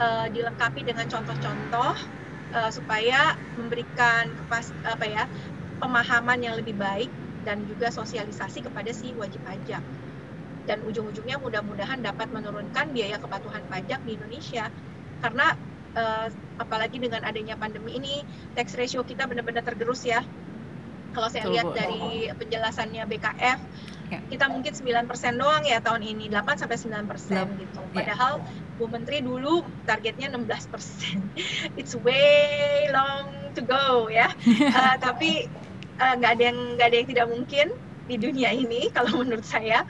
uh, 0.00 0.26
dilengkapi 0.32 0.82
dengan 0.82 1.06
contoh-contoh 1.06 1.94
uh, 2.52 2.70
supaya 2.70 3.34
memberikan 3.58 4.28
kepas 4.30 4.70
apa 4.84 5.04
ya 5.08 5.24
pemahaman 5.82 6.38
yang 6.40 6.54
lebih 6.54 6.76
baik 6.78 7.10
dan 7.42 7.66
juga 7.66 7.90
sosialisasi 7.90 8.62
kepada 8.62 8.94
si 8.94 9.10
wajib 9.18 9.42
pajak 9.42 9.82
dan 10.62 10.78
ujung-ujungnya 10.86 11.42
mudah-mudahan 11.42 11.98
dapat 11.98 12.30
menurunkan 12.30 12.94
biaya 12.94 13.18
kepatuhan 13.18 13.66
pajak 13.66 13.98
di 14.06 14.14
Indonesia 14.14 14.70
karena 15.18 15.58
uh, 15.98 16.30
apalagi 16.62 17.02
dengan 17.02 17.26
adanya 17.26 17.58
pandemi 17.58 17.98
ini 17.98 18.22
tax 18.54 18.78
ratio 18.78 19.02
kita 19.02 19.26
benar-benar 19.26 19.66
tergerus 19.66 20.06
ya 20.06 20.22
kalau 21.12 21.28
saya 21.28 21.44
lihat 21.50 21.76
dari 21.76 22.32
penjelasannya 22.32 23.04
BKF 23.04 23.58
ya. 24.08 24.20
kita 24.32 24.48
mungkin 24.48 24.72
9% 24.72 25.08
doang 25.36 25.62
ya 25.68 25.78
tahun 25.84 26.02
ini 26.04 26.32
8 26.32 26.56
sampai 26.56 26.76
9% 26.80 27.04
persen 27.10 27.44
gitu. 27.60 27.80
Ya. 27.92 28.16
Bu 28.76 28.88
Menteri 28.88 29.20
dulu 29.20 29.64
targetnya 29.84 30.32
16%. 30.32 30.40
It's 31.80 31.94
way 31.96 32.88
long 32.92 33.52
to 33.52 33.60
go 33.64 34.08
ya. 34.08 34.32
uh, 34.72 34.96
tapi 35.04 35.46
eh, 36.00 36.14
nggak 36.18 36.30
uh, 36.32 36.34
ada 36.36 36.42
yang 36.42 36.58
nggak 36.76 36.88
ada 36.88 36.96
yang 36.96 37.08
tidak 37.08 37.26
mungkin 37.28 37.66
di 38.10 38.16
dunia 38.18 38.50
ini 38.50 38.88
kalau 38.96 39.22
menurut 39.22 39.44
saya. 39.44 39.84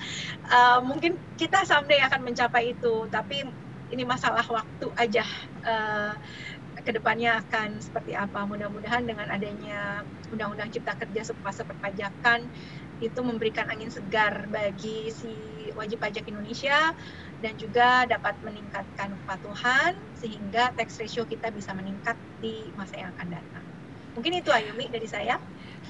Uh, 0.51 0.83
mungkin 0.85 1.17
kita 1.39 1.65
someday 1.65 2.03
akan 2.03 2.27
mencapai 2.27 2.77
itu, 2.77 3.09
tapi 3.09 3.47
ini 3.93 4.03
masalah 4.05 4.45
waktu 4.47 4.87
aja. 4.99 5.25
Uh, 5.63 6.15
ke 6.83 6.91
depannya 6.91 7.39
akan 7.39 7.79
seperti 7.79 8.13
apa. 8.19 8.43
Mudah-mudahan 8.43 9.07
dengan 9.07 9.31
adanya 9.31 10.03
Undang-Undang 10.35 10.75
Cipta 10.75 10.99
Kerja 10.99 11.23
Suprasa 11.23 11.63
Perpajakan 11.63 12.51
itu 13.03 13.21
memberikan 13.23 13.67
angin 13.71 13.91
segar 13.91 14.47
bagi 14.51 15.11
si 15.11 15.31
wajib 15.75 15.99
pajak 15.99 16.27
Indonesia 16.31 16.95
dan 17.43 17.59
juga 17.59 18.07
dapat 18.07 18.39
meningkatkan 18.47 19.11
kepatuhan 19.11 19.93
sehingga 20.17 20.71
tax 20.79 21.03
ratio 21.03 21.27
kita 21.27 21.51
bisa 21.51 21.75
meningkat 21.75 22.15
di 22.39 22.71
masa 22.79 23.03
yang 23.03 23.11
akan 23.19 23.29
datang. 23.35 23.65
Mungkin 24.15 24.33
itu 24.39 24.49
Ayumi 24.55 24.87
dari 24.87 25.09
saya. 25.11 25.43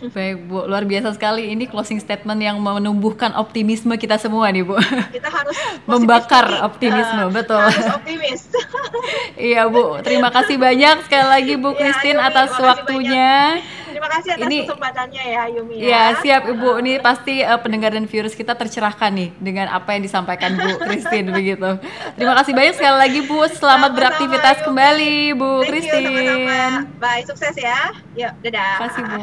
Baik 0.03 0.51
Bu, 0.51 0.67
luar 0.67 0.83
biasa 0.83 1.15
sekali 1.15 1.53
ini 1.53 1.69
closing 1.69 2.01
statement 2.03 2.41
yang 2.43 2.59
menumbuhkan 2.59 3.31
optimisme 3.39 3.95
kita 3.95 4.19
semua 4.19 4.51
nih 4.51 4.65
Bu. 4.67 4.75
Kita 5.13 5.31
harus 5.31 5.55
membakar 5.91 6.65
optimisme, 6.65 7.29
uh, 7.29 7.31
betul. 7.31 7.61
Harus 7.61 7.93
optimis. 7.93 8.51
iya 9.53 9.69
Bu, 9.69 10.03
terima 10.03 10.33
kasih 10.33 10.59
banyak 10.59 11.07
sekali 11.07 11.27
lagi 11.29 11.55
Bu 11.61 11.77
iya, 11.77 11.79
Christine 11.79 12.19
ya, 12.19 12.27
atas 12.33 12.51
waktunya. 12.57 13.35
Banyak. 13.61 13.82
Terima 14.03 14.19
kasih 14.19 14.35
atas 14.35 14.51
ini, 14.51 14.59
kesempatannya 14.67 15.23
ya 15.31 15.43
Yumi 15.47 15.75
ya. 15.79 15.87
Iya, 15.87 16.03
siap 16.19 16.43
Ibu. 16.51 16.83
Ini 16.83 16.99
pasti 16.99 17.39
uh, 17.39 17.55
pendengar 17.63 17.95
dan 17.95 18.11
viewers 18.11 18.35
kita 18.35 18.59
tercerahkan 18.59 19.15
nih 19.15 19.31
dengan 19.39 19.71
apa 19.71 19.95
yang 19.95 20.03
disampaikan 20.03 20.59
Bu 20.59 20.75
Christine 20.91 21.31
begitu. 21.31 21.79
Terima 22.19 22.35
kasih 22.35 22.51
banyak 22.51 22.75
sekali 22.75 22.99
lagi 22.99 23.21
Bu. 23.23 23.47
Selamat 23.47 23.95
sama 23.95 23.95
beraktivitas 23.95 24.59
kembali 24.67 25.39
Bu 25.39 25.63
Thank 25.63 25.71
Christine. 25.71 26.91
Bye, 26.99 27.23
sukses 27.31 27.55
ya. 27.55 27.95
Yuk, 28.19 28.43
dadah. 28.43 28.75
Terima 28.75 28.83
kasih 28.91 29.03
Bu. 29.07 29.23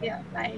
Ya, 0.00 0.16
bye. 0.32 0.56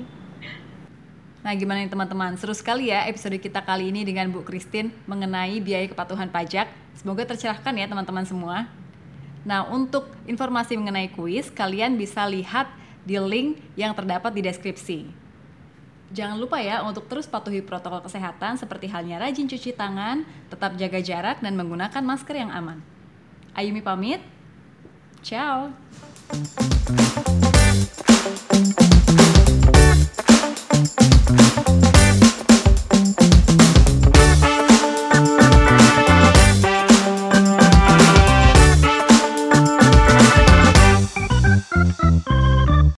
Nah, 1.42 1.52
gimana 1.59 1.83
nih 1.83 1.90
teman-teman? 1.90 2.38
Seru 2.38 2.55
sekali 2.55 2.94
ya 2.94 3.02
episode 3.11 3.35
kita 3.42 3.66
kali 3.66 3.90
ini 3.90 4.07
dengan 4.07 4.31
Bu 4.31 4.46
Christine 4.46 4.94
mengenai 5.11 5.59
biaya 5.59 5.90
kepatuhan 5.90 6.31
pajak. 6.31 6.70
Semoga 6.94 7.26
tercerahkan 7.26 7.74
ya 7.74 7.90
teman-teman 7.90 8.22
semua. 8.22 8.70
Nah, 9.42 9.66
untuk 9.66 10.07
informasi 10.31 10.79
mengenai 10.79 11.11
kuis, 11.11 11.50
kalian 11.50 11.98
bisa 11.98 12.22
lihat 12.31 12.70
di 13.07 13.14
link 13.23 13.62
yang 13.79 13.95
terdapat 13.95 14.35
di 14.35 14.42
deskripsi. 14.42 15.07
Jangan 16.11 16.38
lupa 16.38 16.59
ya 16.59 16.83
untuk 16.83 17.07
terus 17.07 17.27
patuhi 17.27 17.62
protokol 17.62 18.03
kesehatan 18.03 18.59
seperti 18.59 18.90
halnya 18.90 19.23
rajin 19.23 19.47
cuci 19.47 19.75
tangan, 19.75 20.27
tetap 20.51 20.75
jaga 20.75 20.99
jarak, 21.03 21.38
dan 21.42 21.55
menggunakan 21.55 22.03
masker 22.03 22.35
yang 22.35 22.51
aman. 22.51 22.83
Ayumi 23.55 23.83
pamit. 23.83 24.23
Ciao. 25.23 25.71